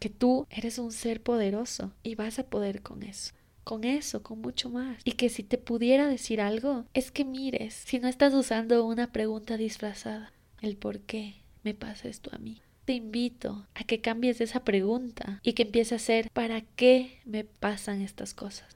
que 0.00 0.08
tú 0.10 0.46
eres 0.50 0.78
un 0.78 0.90
ser 0.90 1.22
poderoso 1.22 1.92
y 2.02 2.14
vas 2.16 2.38
a 2.38 2.46
poder 2.46 2.82
con 2.82 3.02
eso 3.02 3.32
con 3.66 3.82
eso, 3.82 4.22
con 4.22 4.40
mucho 4.40 4.70
más. 4.70 4.98
Y 5.02 5.12
que 5.12 5.28
si 5.28 5.42
te 5.42 5.58
pudiera 5.58 6.06
decir 6.06 6.40
algo, 6.40 6.84
es 6.94 7.10
que 7.10 7.24
mires, 7.24 7.74
si 7.74 7.98
no 7.98 8.06
estás 8.06 8.32
usando 8.32 8.86
una 8.86 9.10
pregunta 9.10 9.56
disfrazada, 9.56 10.32
el 10.62 10.76
por 10.76 11.00
qué 11.00 11.34
me 11.64 11.74
pasa 11.74 12.06
esto 12.06 12.30
a 12.32 12.38
mí. 12.38 12.62
Te 12.84 12.92
invito 12.92 13.66
a 13.74 13.82
que 13.82 14.00
cambies 14.00 14.40
esa 14.40 14.62
pregunta 14.62 15.40
y 15.42 15.54
que 15.54 15.64
empieces 15.64 15.92
a 15.92 15.96
hacer 15.96 16.30
¿para 16.30 16.60
qué 16.60 17.18
me 17.24 17.42
pasan 17.42 18.02
estas 18.02 18.34
cosas? 18.34 18.75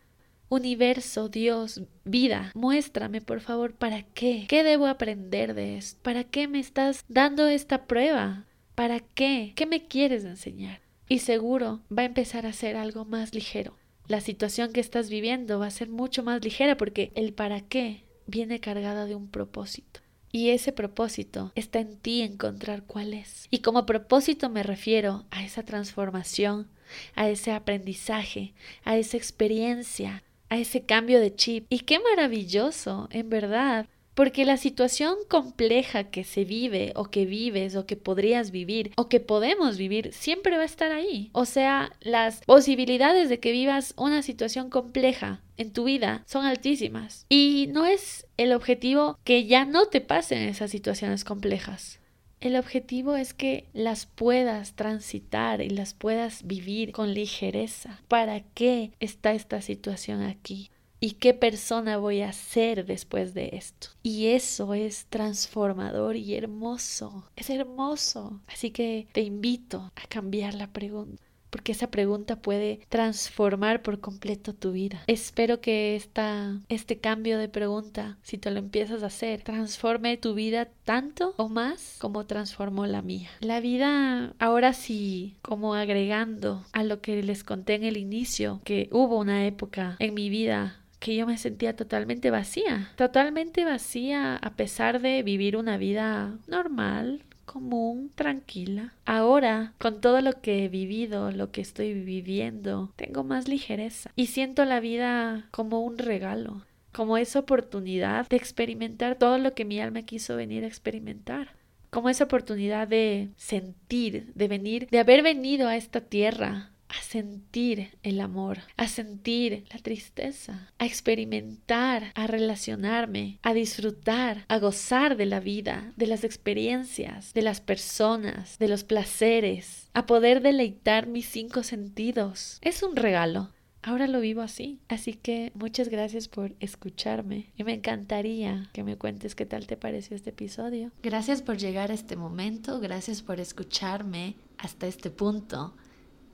Universo, 0.50 1.28
Dios, 1.28 1.80
vida, 2.04 2.50
muéstrame 2.56 3.20
por 3.20 3.40
favor 3.40 3.72
para 3.72 4.02
qué. 4.02 4.46
¿Qué 4.48 4.64
debo 4.64 4.88
aprender 4.88 5.54
de 5.54 5.78
esto? 5.78 6.00
¿Para 6.02 6.24
qué 6.24 6.48
me 6.48 6.58
estás 6.58 7.04
dando 7.08 7.46
esta 7.46 7.86
prueba? 7.86 8.46
¿Para 8.74 8.98
qué? 8.98 9.52
¿Qué 9.54 9.66
me 9.66 9.86
quieres 9.86 10.24
enseñar? 10.24 10.80
Y 11.08 11.20
seguro 11.20 11.82
va 11.96 12.02
a 12.02 12.06
empezar 12.06 12.46
a 12.46 12.52
ser 12.52 12.74
algo 12.74 13.04
más 13.04 13.32
ligero. 13.32 13.76
La 14.08 14.20
situación 14.20 14.72
que 14.72 14.80
estás 14.80 15.08
viviendo 15.08 15.60
va 15.60 15.68
a 15.68 15.70
ser 15.70 15.88
mucho 15.88 16.24
más 16.24 16.42
ligera 16.42 16.76
porque 16.76 17.12
el 17.14 17.32
para 17.32 17.60
qué 17.60 18.02
viene 18.26 18.58
cargada 18.58 19.06
de 19.06 19.14
un 19.14 19.28
propósito. 19.28 20.00
Y 20.32 20.50
ese 20.50 20.72
propósito 20.72 21.52
está 21.54 21.78
en 21.78 21.96
ti 21.96 22.22
encontrar 22.22 22.82
cuál 22.82 23.14
es. 23.14 23.46
Y 23.52 23.60
como 23.60 23.86
propósito 23.86 24.50
me 24.50 24.64
refiero 24.64 25.26
a 25.30 25.44
esa 25.44 25.62
transformación, 25.62 26.66
a 27.14 27.28
ese 27.28 27.52
aprendizaje, 27.52 28.52
a 28.82 28.96
esa 28.96 29.16
experiencia, 29.16 30.24
a 30.50 30.58
ese 30.58 30.82
cambio 30.82 31.20
de 31.20 31.34
chip. 31.34 31.64
Y 31.70 31.80
qué 31.80 31.98
maravilloso, 31.98 33.08
en 33.10 33.30
verdad. 33.30 33.86
Porque 34.14 34.44
la 34.44 34.56
situación 34.56 35.14
compleja 35.28 36.10
que 36.10 36.24
se 36.24 36.44
vive 36.44 36.92
o 36.94 37.04
que 37.04 37.24
vives 37.24 37.76
o 37.76 37.86
que 37.86 37.96
podrías 37.96 38.50
vivir 38.50 38.90
o 38.96 39.08
que 39.08 39.20
podemos 39.20 39.78
vivir 39.78 40.12
siempre 40.12 40.56
va 40.56 40.62
a 40.62 40.66
estar 40.66 40.92
ahí. 40.92 41.30
O 41.32 41.46
sea, 41.46 41.92
las 42.00 42.42
posibilidades 42.44 43.28
de 43.28 43.38
que 43.38 43.52
vivas 43.52 43.94
una 43.96 44.22
situación 44.22 44.68
compleja 44.68 45.40
en 45.56 45.72
tu 45.72 45.84
vida 45.84 46.22
son 46.26 46.44
altísimas. 46.44 47.24
Y 47.28 47.68
no 47.72 47.86
es 47.86 48.26
el 48.36 48.52
objetivo 48.52 49.18
que 49.24 49.46
ya 49.46 49.64
no 49.64 49.86
te 49.86 50.00
pasen 50.00 50.42
esas 50.42 50.70
situaciones 50.70 51.24
complejas. 51.24 51.99
El 52.40 52.56
objetivo 52.56 53.16
es 53.16 53.34
que 53.34 53.66
las 53.74 54.06
puedas 54.06 54.72
transitar 54.72 55.60
y 55.60 55.68
las 55.68 55.92
puedas 55.92 56.46
vivir 56.46 56.90
con 56.90 57.12
ligereza. 57.12 58.00
¿Para 58.08 58.40
qué 58.40 58.92
está 58.98 59.34
esta 59.34 59.60
situación 59.60 60.22
aquí? 60.22 60.70
¿Y 61.00 61.12
qué 61.12 61.34
persona 61.34 61.98
voy 61.98 62.22
a 62.22 62.32
ser 62.32 62.86
después 62.86 63.34
de 63.34 63.50
esto? 63.52 63.88
Y 64.02 64.28
eso 64.28 64.72
es 64.72 65.04
transformador 65.10 66.16
y 66.16 66.34
hermoso. 66.34 67.24
Es 67.36 67.50
hermoso. 67.50 68.40
Así 68.46 68.70
que 68.70 69.06
te 69.12 69.20
invito 69.20 69.92
a 69.94 70.06
cambiar 70.08 70.54
la 70.54 70.66
pregunta 70.68 71.22
porque 71.50 71.72
esa 71.72 71.90
pregunta 71.90 72.36
puede 72.36 72.80
transformar 72.88 73.82
por 73.82 74.00
completo 74.00 74.54
tu 74.54 74.72
vida. 74.72 75.02
Espero 75.06 75.60
que 75.60 75.96
esta, 75.96 76.58
este 76.68 76.98
cambio 76.98 77.38
de 77.38 77.48
pregunta, 77.48 78.16
si 78.22 78.38
te 78.38 78.50
lo 78.50 78.58
empiezas 78.58 79.02
a 79.02 79.06
hacer, 79.06 79.42
transforme 79.42 80.16
tu 80.16 80.34
vida 80.34 80.68
tanto 80.84 81.34
o 81.36 81.48
más 81.48 81.96
como 81.98 82.26
transformó 82.26 82.86
la 82.86 83.02
mía. 83.02 83.30
La 83.40 83.60
vida, 83.60 84.34
ahora 84.38 84.72
sí, 84.72 85.36
como 85.42 85.74
agregando 85.74 86.64
a 86.72 86.84
lo 86.84 87.00
que 87.00 87.22
les 87.22 87.44
conté 87.44 87.74
en 87.74 87.84
el 87.84 87.96
inicio, 87.96 88.60
que 88.64 88.88
hubo 88.92 89.18
una 89.18 89.46
época 89.46 89.96
en 89.98 90.14
mi 90.14 90.30
vida 90.30 90.76
que 91.00 91.16
yo 91.16 91.26
me 91.26 91.38
sentía 91.38 91.74
totalmente 91.74 92.30
vacía, 92.30 92.92
totalmente 92.96 93.64
vacía 93.64 94.36
a 94.36 94.50
pesar 94.50 95.00
de 95.00 95.22
vivir 95.22 95.56
una 95.56 95.78
vida 95.78 96.36
normal, 96.46 97.22
común, 97.50 98.12
tranquila. 98.14 98.94
Ahora, 99.04 99.72
con 99.78 100.00
todo 100.00 100.20
lo 100.20 100.40
que 100.40 100.64
he 100.64 100.68
vivido, 100.68 101.32
lo 101.32 101.50
que 101.50 101.60
estoy 101.60 101.94
viviendo, 101.94 102.92
tengo 102.94 103.24
más 103.24 103.48
ligereza 103.48 104.12
y 104.14 104.26
siento 104.26 104.64
la 104.64 104.78
vida 104.78 105.48
como 105.50 105.80
un 105.80 105.98
regalo, 105.98 106.64
como 106.92 107.16
esa 107.16 107.40
oportunidad 107.40 108.28
de 108.28 108.36
experimentar 108.36 109.16
todo 109.16 109.38
lo 109.38 109.52
que 109.54 109.64
mi 109.64 109.80
alma 109.80 110.02
quiso 110.02 110.36
venir 110.36 110.62
a 110.62 110.68
experimentar 110.68 111.58
como 111.90 112.08
esa 112.08 112.22
oportunidad 112.22 112.86
de 112.86 113.30
sentir, 113.36 114.32
de 114.34 114.46
venir, 114.46 114.86
de 114.92 115.00
haber 115.00 115.24
venido 115.24 115.66
a 115.66 115.74
esta 115.74 116.00
tierra 116.00 116.69
a 116.90 117.02
sentir 117.02 117.96
el 118.02 118.20
amor, 118.20 118.58
a 118.76 118.88
sentir 118.88 119.64
la 119.72 119.78
tristeza, 119.78 120.70
a 120.78 120.86
experimentar, 120.86 122.12
a 122.14 122.26
relacionarme, 122.26 123.38
a 123.42 123.54
disfrutar, 123.54 124.44
a 124.48 124.58
gozar 124.58 125.16
de 125.16 125.26
la 125.26 125.40
vida, 125.40 125.92
de 125.96 126.06
las 126.06 126.24
experiencias, 126.24 127.32
de 127.32 127.42
las 127.42 127.60
personas, 127.60 128.58
de 128.58 128.68
los 128.68 128.84
placeres, 128.84 129.88
a 129.94 130.06
poder 130.06 130.42
deleitar 130.42 131.06
mis 131.06 131.26
cinco 131.26 131.62
sentidos. 131.62 132.58
Es 132.60 132.82
un 132.82 132.96
regalo. 132.96 133.50
Ahora 133.82 134.06
lo 134.06 134.20
vivo 134.20 134.42
así. 134.42 134.78
Así 134.88 135.14
que 135.14 135.52
muchas 135.54 135.88
gracias 135.88 136.28
por 136.28 136.54
escucharme 136.60 137.50
y 137.56 137.64
me 137.64 137.72
encantaría 137.72 138.68
que 138.74 138.84
me 138.84 138.96
cuentes 138.96 139.34
qué 139.34 139.46
tal 139.46 139.66
te 139.66 139.78
pareció 139.78 140.16
este 140.16 140.30
episodio. 140.30 140.92
Gracias 141.02 141.40
por 141.40 141.56
llegar 141.56 141.90
a 141.90 141.94
este 141.94 142.16
momento, 142.16 142.78
gracias 142.80 143.22
por 143.22 143.40
escucharme 143.40 144.34
hasta 144.58 144.86
este 144.86 145.10
punto. 145.10 145.74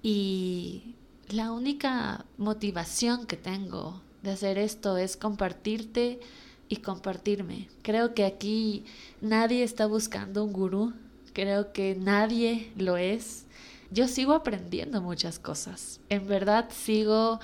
Y 0.08 0.94
la 1.30 1.50
única 1.50 2.26
motivación 2.38 3.26
que 3.26 3.36
tengo 3.36 4.00
de 4.22 4.30
hacer 4.30 4.56
esto 4.56 4.98
es 4.98 5.16
compartirte 5.16 6.20
y 6.68 6.76
compartirme. 6.76 7.68
Creo 7.82 8.14
que 8.14 8.24
aquí 8.24 8.84
nadie 9.20 9.64
está 9.64 9.86
buscando 9.86 10.44
un 10.44 10.52
gurú, 10.52 10.92
creo 11.32 11.72
que 11.72 11.96
nadie 11.96 12.70
lo 12.76 12.96
es. 12.96 13.46
Yo 13.90 14.06
sigo 14.06 14.34
aprendiendo 14.34 15.02
muchas 15.02 15.40
cosas. 15.40 15.98
En 16.08 16.28
verdad 16.28 16.68
sigo 16.70 17.40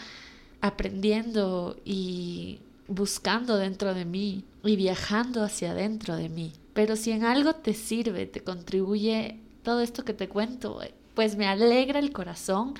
aprendiendo 0.60 1.76
y 1.84 2.60
buscando 2.86 3.56
dentro 3.56 3.92
de 3.92 4.04
mí 4.04 4.44
y 4.62 4.76
viajando 4.76 5.42
hacia 5.42 5.72
adentro 5.72 6.14
de 6.14 6.28
mí. 6.28 6.52
Pero 6.74 6.94
si 6.94 7.10
en 7.10 7.24
algo 7.24 7.54
te 7.54 7.74
sirve, 7.74 8.26
te 8.26 8.44
contribuye 8.44 9.40
todo 9.64 9.80
esto 9.80 10.04
que 10.04 10.14
te 10.14 10.28
cuento, 10.28 10.80
pues 11.14 11.36
me 11.36 11.46
alegra 11.46 11.98
el 11.98 12.12
corazón, 12.12 12.74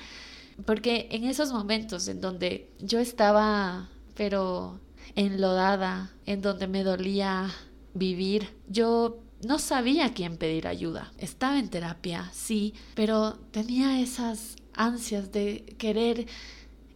porque 0.65 1.07
en 1.11 1.23
esos 1.23 1.51
momentos 1.51 2.07
en 2.07 2.21
donde 2.21 2.69
yo 2.79 2.99
estaba, 2.99 3.89
pero 4.15 4.79
enlodada, 5.15 6.11
en 6.25 6.41
donde 6.41 6.67
me 6.67 6.83
dolía 6.83 7.49
vivir, 7.93 8.49
yo 8.67 9.19
no 9.45 9.59
sabía 9.59 10.05
a 10.05 10.13
quién 10.13 10.37
pedir 10.37 10.67
ayuda. 10.67 11.11
Estaba 11.17 11.59
en 11.59 11.69
terapia, 11.69 12.29
sí, 12.33 12.73
pero 12.95 13.33
tenía 13.51 13.99
esas 13.99 14.55
ansias 14.73 15.31
de 15.31 15.75
querer 15.77 16.27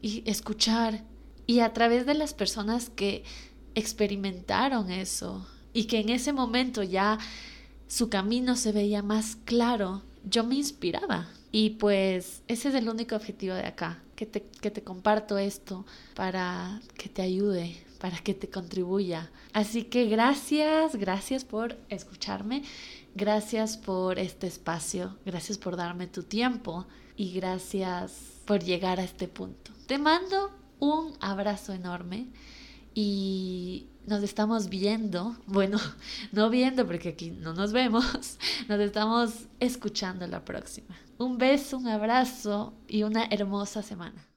y 0.02 0.24
escuchar. 0.30 1.04
Y 1.46 1.60
a 1.60 1.74
través 1.74 2.06
de 2.06 2.14
las 2.14 2.34
personas 2.34 2.90
que 2.90 3.24
experimentaron 3.76 4.92
eso 4.92 5.48
y 5.74 5.86
que 5.86 6.00
en 6.00 6.10
ese 6.10 6.34
momento 6.34 6.84
ya 6.84 7.20
su 7.88 8.10
camino 8.10 8.56
se 8.56 8.72
veía 8.72 9.02
más 9.02 9.38
claro, 9.46 10.04
yo 10.30 10.44
me 10.44 10.56
inspiraba. 10.56 11.28
Y 11.52 11.72
pues 11.72 12.44
ese 12.48 12.70
es 12.70 12.76
el 12.76 12.90
único 12.90 13.16
objetivo 13.16 13.56
de 13.56 13.66
acá, 13.66 14.04
que 14.16 14.26
te, 14.26 14.44
que 14.44 14.70
te 14.70 14.84
comparto 14.84 15.38
esto 15.38 15.86
para 16.14 16.82
que 16.98 17.10
te 17.10 17.22
ayude, 17.22 17.78
para 18.00 18.18
que 18.18 18.34
te 18.34 18.50
contribuya. 18.50 19.32
Así 19.54 19.84
que 19.84 20.06
gracias, 20.06 20.96
gracias 20.96 21.46
por 21.46 21.78
escucharme, 21.90 22.64
gracias 23.16 23.78
por 23.78 24.20
este 24.20 24.48
espacio, 24.48 25.18
gracias 25.26 25.58
por 25.58 25.78
darme 25.78 26.08
tu 26.08 26.24
tiempo 26.24 26.86
y 27.16 27.32
gracias 27.34 28.42
por 28.46 28.64
llegar 28.64 29.00
a 29.00 29.04
este 29.04 29.28
punto. 29.28 29.72
Te 29.88 29.98
mando 29.98 30.52
un 30.80 31.14
abrazo 31.20 31.74
enorme 31.74 32.28
y 32.94 33.88
nos 34.08 34.24
estamos 34.24 34.70
viendo, 34.70 35.36
bueno, 35.46 35.78
no 36.32 36.50
viendo 36.50 36.88
porque 36.88 37.10
aquí 37.10 37.30
no 37.30 37.54
nos 37.54 37.74
vemos, 37.74 38.40
nos 38.68 38.80
estamos 38.80 39.48
escuchando 39.60 40.26
la 40.26 40.44
próxima. 40.44 40.98
Un 41.20 41.38
beso, 41.38 41.78
un 41.78 41.88
abrazo 41.88 42.74
y 42.88 43.04
una 43.04 43.26
hermosa 43.26 43.84
semana. 43.84 44.28